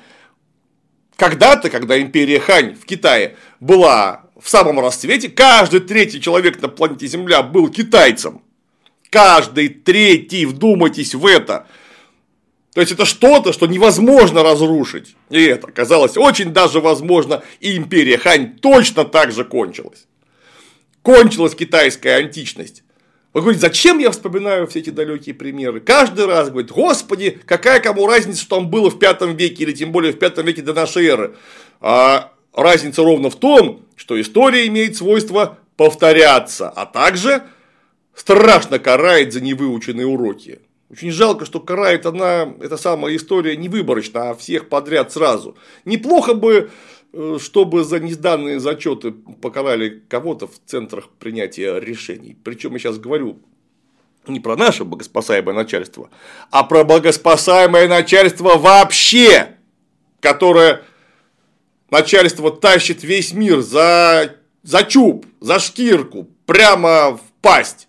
Когда-то, 1.15 1.69
когда 1.69 1.99
империя 2.01 2.39
Хань 2.39 2.75
в 2.75 2.85
Китае 2.85 3.37
была 3.59 4.23
в 4.39 4.49
самом 4.49 4.79
расцвете, 4.79 5.29
каждый 5.29 5.79
третий 5.79 6.19
человек 6.19 6.61
на 6.61 6.67
планете 6.67 7.07
Земля 7.07 7.43
был 7.43 7.69
китайцем. 7.69 8.41
Каждый 9.09 9.69
третий, 9.69 10.45
вдумайтесь 10.45 11.13
в 11.13 11.25
это. 11.25 11.67
То 12.73 12.81
есть 12.81 12.91
это 12.91 13.05
что-то, 13.05 13.53
что 13.53 13.67
невозможно 13.67 14.41
разрушить. 14.41 15.15
И 15.29 15.41
это 15.43 15.71
казалось 15.71 16.17
очень 16.17 16.51
даже 16.51 16.81
возможно, 16.81 17.43
и 17.59 17.77
империя 17.77 18.17
Хань 18.17 18.57
точно 18.57 19.05
так 19.05 19.31
же 19.31 19.45
кончилась. 19.45 20.07
Кончилась 21.03 21.53
китайская 21.53 22.15
античность. 22.15 22.83
Вы 23.33 23.41
говорите, 23.41 23.61
зачем 23.61 23.97
я 23.97 24.11
вспоминаю 24.11 24.67
все 24.67 24.79
эти 24.79 24.91
далекие 24.91 25.33
примеры? 25.33 25.79
Каждый 25.79 26.25
раз 26.27 26.49
говорит, 26.51 26.71
господи, 26.71 27.39
какая 27.45 27.79
кому 27.79 28.05
разница, 28.05 28.41
что 28.41 28.57
там 28.57 28.69
было 28.69 28.91
в 28.91 28.99
пятом 28.99 29.35
веке, 29.35 29.63
или 29.63 29.71
тем 29.71 29.91
более 29.91 30.13
в 30.13 30.19
пятом 30.19 30.45
веке 30.45 30.61
до 30.61 30.73
нашей 30.73 31.07
эры. 31.07 31.35
А 31.81 32.31
разница 32.53 33.01
ровно 33.01 33.31
в 33.31 33.35
том, 33.35 33.81
что 33.95 34.21
история 34.21 34.67
имеет 34.67 34.95
свойство 34.95 35.57
повторяться, 35.77 36.69
а 36.69 36.85
также 36.85 37.41
страшно 38.13 38.77
карает 38.77 39.33
за 39.33 39.41
невыученные 39.41 40.05
уроки. 40.05 40.59
Очень 40.91 41.09
жалко, 41.09 41.45
что 41.45 41.59
карает 41.59 42.05
она, 42.05 42.53
эта 42.61 42.77
самая 42.77 43.15
история, 43.15 43.57
не 43.57 43.67
выборочно, 43.67 44.29
а 44.29 44.35
всех 44.35 44.69
подряд 44.69 45.11
сразу. 45.11 45.57
Неплохо 45.85 46.35
бы, 46.35 46.69
чтобы 47.39 47.83
за 47.83 47.99
несданные 47.99 48.59
зачеты 48.59 49.11
покарали 49.11 50.03
кого-то 50.07 50.47
в 50.47 50.59
центрах 50.65 51.09
принятия 51.19 51.79
решений. 51.79 52.35
Причем 52.43 52.73
я 52.73 52.79
сейчас 52.79 52.97
говорю 52.97 53.39
не 54.27 54.39
про 54.39 54.55
наше 54.55 54.83
богоспасаемое 54.83 55.53
начальство, 55.53 56.09
а 56.49 56.63
про 56.63 56.83
богоспасаемое 56.83 57.87
начальство 57.87 58.57
вообще, 58.57 59.57
которое 60.21 60.83
начальство 61.91 62.51
тащит 62.51 63.03
весь 63.03 63.33
мир 63.33 63.61
за, 63.61 64.37
за 64.63 64.83
чуб, 64.83 65.25
за 65.39 65.59
шкирку, 65.59 66.29
прямо 66.45 67.17
в 67.17 67.21
пасть. 67.41 67.87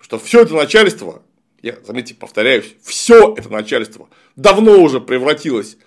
Что 0.00 0.18
все 0.18 0.42
это 0.42 0.54
начальство 0.54 1.22
я, 1.64 1.78
заметьте, 1.82 2.14
повторяюсь, 2.14 2.74
все 2.82 3.34
это 3.34 3.48
начальство 3.48 4.10
давно 4.36 4.82
уже 4.82 5.00
превратилось 5.00 5.78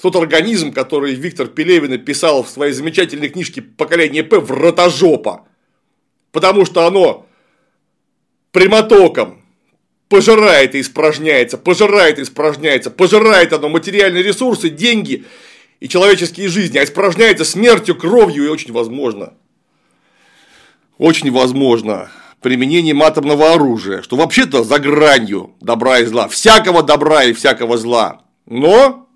тот 0.00 0.16
организм, 0.16 0.72
который 0.72 1.14
Виктор 1.14 1.46
Пелевин 1.46 1.98
писал 2.04 2.42
в 2.42 2.48
своей 2.48 2.72
замечательной 2.72 3.28
книжке 3.28 3.60
«Поколение 3.60 4.22
П» 4.22 4.38
в 4.38 4.50
ротожопа. 4.50 5.46
Потому 6.32 6.64
что 6.64 6.86
оно 6.86 7.26
прямотоком 8.52 9.42
пожирает 10.08 10.74
и 10.74 10.80
испражняется, 10.80 11.58
пожирает 11.58 12.18
и 12.18 12.22
испражняется, 12.22 12.90
пожирает 12.90 13.52
оно 13.52 13.68
материальные 13.68 14.22
ресурсы, 14.22 14.68
деньги 14.68 15.24
и 15.78 15.88
человеческие 15.88 16.48
жизни, 16.48 16.78
а 16.78 16.84
испражняется 16.84 17.44
смертью, 17.44 17.94
кровью 17.94 18.44
и 18.44 18.48
очень 18.48 18.72
возможно, 18.72 19.34
очень 20.98 21.30
возможно 21.30 22.10
применением 22.40 23.02
атомного 23.02 23.52
оружия, 23.52 24.02
что 24.02 24.16
вообще-то 24.16 24.64
за 24.64 24.78
гранью 24.78 25.54
добра 25.60 26.00
и 26.00 26.06
зла, 26.06 26.26
всякого 26.28 26.82
добра 26.82 27.24
и 27.24 27.32
всякого 27.32 27.76
зла. 27.76 28.22
Но 28.46 29.09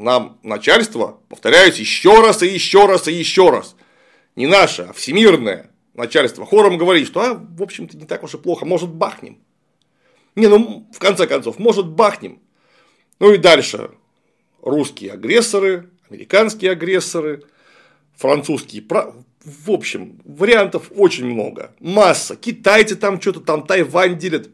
нам 0.00 0.38
начальство, 0.42 1.20
повторяюсь, 1.28 1.78
еще 1.78 2.20
раз 2.20 2.42
и 2.42 2.46
еще 2.46 2.86
раз 2.86 3.06
и 3.06 3.12
еще 3.12 3.50
раз, 3.50 3.76
не 4.34 4.46
наше, 4.46 4.82
а 4.82 4.92
всемирное 4.92 5.70
начальство 5.94 6.46
хором 6.46 6.78
говорит, 6.78 7.06
что, 7.06 7.20
а, 7.20 7.34
в 7.34 7.62
общем-то, 7.62 7.96
не 7.96 8.06
так 8.06 8.22
уж 8.22 8.34
и 8.34 8.38
плохо, 8.38 8.64
может, 8.64 8.88
бахнем. 8.88 9.38
Не, 10.36 10.46
ну, 10.46 10.88
в 10.92 10.98
конце 10.98 11.26
концов, 11.26 11.58
может, 11.58 11.86
бахнем. 11.86 12.40
Ну 13.18 13.32
и 13.32 13.36
дальше. 13.36 13.90
Русские 14.62 15.12
агрессоры, 15.12 15.90
американские 16.08 16.70
агрессоры, 16.70 17.42
французские 18.14 18.82
в 19.44 19.70
общем, 19.70 20.20
вариантов 20.24 20.90
очень 20.94 21.26
много. 21.26 21.74
Масса. 21.80 22.36
Китайцы 22.36 22.94
там 22.94 23.20
что-то 23.20 23.40
там, 23.40 23.66
Тайвань 23.66 24.18
делят. 24.18 24.50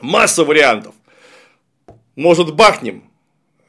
Масса 0.00 0.44
вариантов. 0.44 0.94
Может, 2.16 2.54
бахнем. 2.54 3.09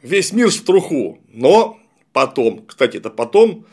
Весь 0.02 0.32
мир 0.34 0.50
в 0.50 0.62
труху. 0.62 1.20
Но 1.32 1.80
потом, 2.14 2.66
кстати, 2.66 2.98
это 2.98 3.10
потом 3.10 3.66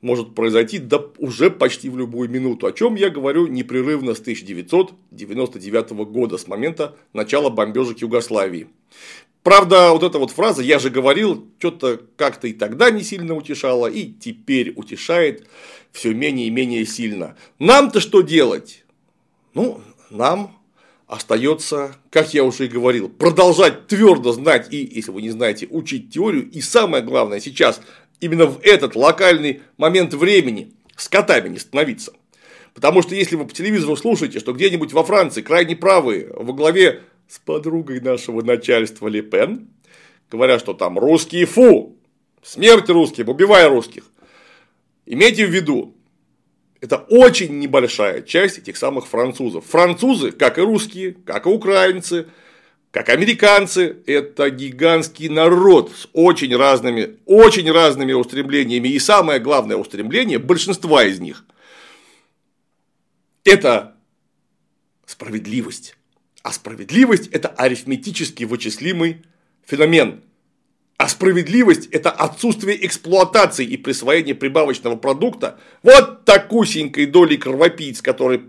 может 0.00 0.34
произойти 0.34 0.78
да 0.78 1.02
уже 1.18 1.50
почти 1.50 1.88
в 1.88 1.96
любую 1.96 2.28
минуту, 2.28 2.66
о 2.66 2.72
чем 2.72 2.94
я 2.94 3.08
говорю 3.08 3.46
непрерывно 3.46 4.14
с 4.14 4.20
1999 4.20 5.90
года, 5.90 6.36
с 6.36 6.46
момента 6.46 6.94
начала 7.14 7.48
бомбежек 7.48 7.98
Югославии. 7.98 8.68
Правда, 9.42 9.90
вот 9.92 10.02
эта 10.02 10.18
вот 10.18 10.30
фраза 10.30 10.62
«я 10.62 10.78
же 10.78 10.88
говорил» 10.88 11.46
что-то 11.58 12.00
как-то 12.16 12.48
и 12.48 12.54
тогда 12.54 12.90
не 12.90 13.02
сильно 13.02 13.34
утешала, 13.34 13.86
и 13.86 14.10
теперь 14.10 14.72
утешает 14.74 15.46
все 15.92 16.14
менее 16.14 16.46
и 16.46 16.50
менее 16.50 16.86
сильно. 16.86 17.36
Нам-то 17.58 18.00
что 18.00 18.22
делать? 18.22 18.84
Ну, 19.52 19.80
нам 20.10 20.58
остается, 21.06 21.96
как 22.10 22.32
я 22.34 22.44
уже 22.44 22.66
и 22.66 22.68
говорил, 22.68 23.08
продолжать 23.08 23.86
твердо 23.86 24.32
знать 24.32 24.72
и, 24.72 24.78
если 24.78 25.10
вы 25.10 25.22
не 25.22 25.30
знаете, 25.30 25.66
учить 25.70 26.12
теорию. 26.12 26.50
И 26.50 26.60
самое 26.60 27.02
главное 27.02 27.40
сейчас, 27.40 27.80
именно 28.20 28.46
в 28.46 28.60
этот 28.62 28.96
локальный 28.96 29.62
момент 29.76 30.14
времени, 30.14 30.72
с 30.96 31.08
котами 31.08 31.48
не 31.48 31.58
становиться. 31.58 32.12
Потому 32.74 33.02
что 33.02 33.14
если 33.14 33.36
вы 33.36 33.46
по 33.46 33.54
телевизору 33.54 33.96
слушаете, 33.96 34.40
что 34.40 34.52
где-нибудь 34.52 34.92
во 34.92 35.04
Франции 35.04 35.42
крайне 35.42 35.76
правые 35.76 36.28
во 36.34 36.52
главе 36.52 37.02
с 37.28 37.38
подругой 37.38 38.00
нашего 38.00 38.42
начальства 38.42 39.08
Лепен, 39.08 39.68
говоря, 40.30 40.58
что 40.58 40.74
там 40.74 40.98
русские 40.98 41.46
фу, 41.46 41.96
смерть 42.42 42.88
русским, 42.88 43.28
убивай 43.28 43.68
русских. 43.68 44.04
Имейте 45.06 45.46
в 45.46 45.50
виду, 45.50 45.94
это 46.84 46.98
очень 47.08 47.58
небольшая 47.58 48.20
часть 48.20 48.58
этих 48.58 48.76
самых 48.76 49.06
французов. 49.06 49.64
Французы, 49.64 50.32
как 50.32 50.58
и 50.58 50.60
русские, 50.60 51.14
как 51.24 51.46
и 51.46 51.48
украинцы, 51.48 52.26
как 52.90 53.08
американцы, 53.08 53.96
это 54.06 54.50
гигантский 54.50 55.30
народ 55.30 55.90
с 55.96 56.06
очень 56.12 56.54
разными, 56.54 57.16
очень 57.24 57.72
разными 57.72 58.12
устремлениями. 58.12 58.88
И 58.88 58.98
самое 58.98 59.40
главное 59.40 59.78
устремление 59.78 60.38
большинства 60.38 61.02
из 61.04 61.20
них– 61.20 61.46
это 63.44 63.96
справедливость. 65.06 65.96
А 66.42 66.52
справедливость– 66.52 67.28
это 67.32 67.48
арифметически 67.48 68.44
вычислимый 68.44 69.22
феномен. 69.64 70.22
А 70.96 71.08
справедливость– 71.08 71.86
это 71.90 72.10
отсутствие 72.10 72.84
эксплуатации 72.86 73.64
и 73.64 73.76
присвоения 73.76 74.34
прибавочного 74.34 74.96
продукта 74.96 75.58
вот 75.82 76.24
такусенькой 76.24 77.06
доли 77.06 77.36
кровопийц, 77.36 78.00
которые 78.00 78.44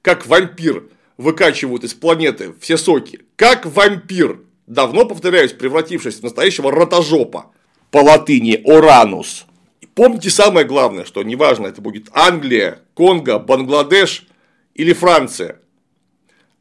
как 0.00 0.26
вампир 0.26 0.84
выкачивают 1.18 1.84
из 1.84 1.94
планеты 1.94 2.54
все 2.60 2.76
соки. 2.76 3.20
Как 3.36 3.66
вампир, 3.66 4.40
давно, 4.66 5.04
повторяюсь, 5.04 5.52
превратившись 5.52 6.20
в 6.20 6.22
настоящего 6.22 6.70
ротожопа. 6.70 7.52
По 7.90 7.98
латыни 7.98 8.60
«оранус». 8.64 9.46
Помните 9.94 10.28
самое 10.28 10.66
главное, 10.66 11.04
что 11.04 11.22
неважно, 11.22 11.68
это 11.68 11.80
будет 11.80 12.08
Англия, 12.12 12.80
Конго, 12.94 13.38
Бангладеш 13.38 14.26
или 14.74 14.92
Франция 14.92 15.60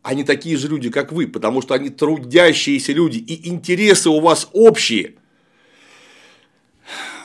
они 0.04 0.26
такие 0.26 0.58
же 0.58 0.68
люди, 0.68 0.90
как 0.90 1.12
вы, 1.12 1.28
потому 1.28 1.62
что 1.62 1.74
они 1.74 1.90
трудящиеся 1.90 2.92
люди, 2.92 3.18
и 3.18 3.50
интересы 3.50 4.10
у 4.10 4.20
вас 4.20 4.50
общие. 4.52 5.16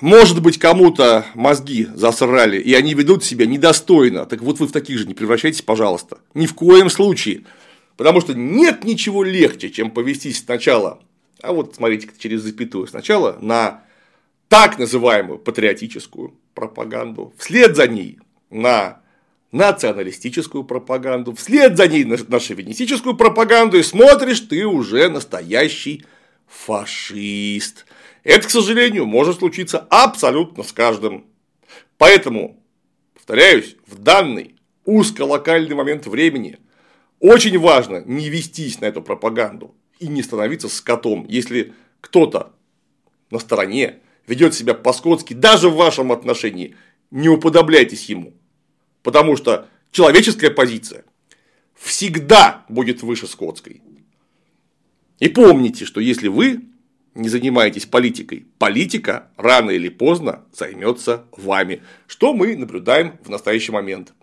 Может 0.01 0.41
быть, 0.41 0.59
кому-то 0.59 1.27
мозги 1.35 1.89
засрали, 1.93 2.59
и 2.59 2.73
они 2.75 2.95
ведут 2.95 3.25
себя 3.25 3.47
недостойно. 3.47 4.27
Так 4.27 4.43
вот 4.43 4.61
вы 4.61 4.69
в 4.69 4.73
таких 4.73 4.97
же 4.99 5.07
не 5.07 5.15
превращайтесь, 5.15 5.63
пожалуйста. 5.63 6.19
Ни 6.35 6.47
в 6.47 6.55
коем 6.55 6.89
случае. 6.89 7.45
Потому 7.97 8.21
что 8.21 8.33
нет 8.33 8.85
ничего 8.85 9.25
легче, 9.25 9.71
чем 9.71 9.91
повестись 9.91 10.39
сначала, 10.39 11.01
а 11.43 11.53
вот 11.53 11.75
смотрите 11.75 12.09
через 12.17 12.43
запятую, 12.43 12.87
сначала 12.87 13.37
на 13.41 13.83
так 14.47 14.79
называемую 14.79 15.41
патриотическую 15.41 16.35
пропаганду, 16.55 17.35
вслед 17.39 17.75
за 17.75 17.89
ней 17.89 18.21
на 18.51 19.01
националистическую 19.53 20.65
пропаганду, 20.65 21.35
вслед 21.35 21.77
за 21.77 21.89
ней 21.89 22.05
на 22.05 22.41
шовинистическую 22.41 23.17
пропаганду, 23.17 23.79
и 23.79 23.83
смотришь, 23.83 24.41
ты 24.41 24.67
уже 24.67 25.09
настоящий 25.09 26.05
фашист. 26.47 27.87
Это, 28.25 28.47
к 28.47 28.51
сожалению, 28.51 29.07
может 29.07 29.39
случиться 29.39 29.87
абсолютно 29.91 30.63
с 30.63 30.73
каждым. 30.73 31.27
Поэтому, 31.97 32.63
повторяюсь, 33.15 33.77
в 33.87 33.99
данный 33.99 34.57
узколокальный 34.85 35.75
момент 35.75 36.07
времени 36.07 36.59
очень 37.21 37.59
важно 37.59 38.03
не 38.05 38.29
вестись 38.29 38.81
на 38.81 38.87
эту 38.87 39.03
пропаганду 39.03 39.75
и 39.99 40.09
не 40.09 40.23
становиться 40.23 40.69
скотом. 40.69 41.27
Если 41.29 41.73
кто-то 42.01 42.53
на 43.31 43.39
стороне, 43.39 43.99
ведет 44.27 44.55
себя 44.55 44.75
по-скотски 44.75 45.35
даже 45.35 45.69
в 45.69 45.77
вашем 45.77 46.13
отношении, 46.13 46.77
не 47.11 47.29
уподобляйтесь 47.29 48.09
ему. 48.09 48.35
Потому 49.03 49.37
что 49.37 49.69
человеческая 49.91 50.51
позиция 50.51 51.05
всегда 51.75 52.65
будет 52.69 53.03
выше 53.03 53.27
скотской. 53.27 53.83
И 55.19 55.29
помните, 55.29 55.85
что 55.85 56.01
если 56.01 56.29
вы 56.29 56.65
не 57.15 57.29
занимаетесь 57.29 57.87
политикой, 57.87 58.47
политика 58.59 59.31
рано 59.37 59.71
или 59.71 59.89
поздно 59.89 60.45
займется 60.53 61.25
вами, 61.33 61.83
что 62.07 62.33
мы 62.33 62.57
наблюдаем 62.57 63.19
в 63.25 63.29
настоящий 63.29 63.73
момент. 63.73 64.15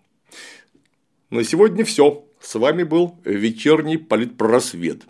На 1.30 1.44
сегодня 1.44 1.84
все. 1.84 2.26
С 2.40 2.56
вами 2.56 2.84
был 2.84 3.20
вечерний 3.26 3.98
политпросвет. 3.98 5.04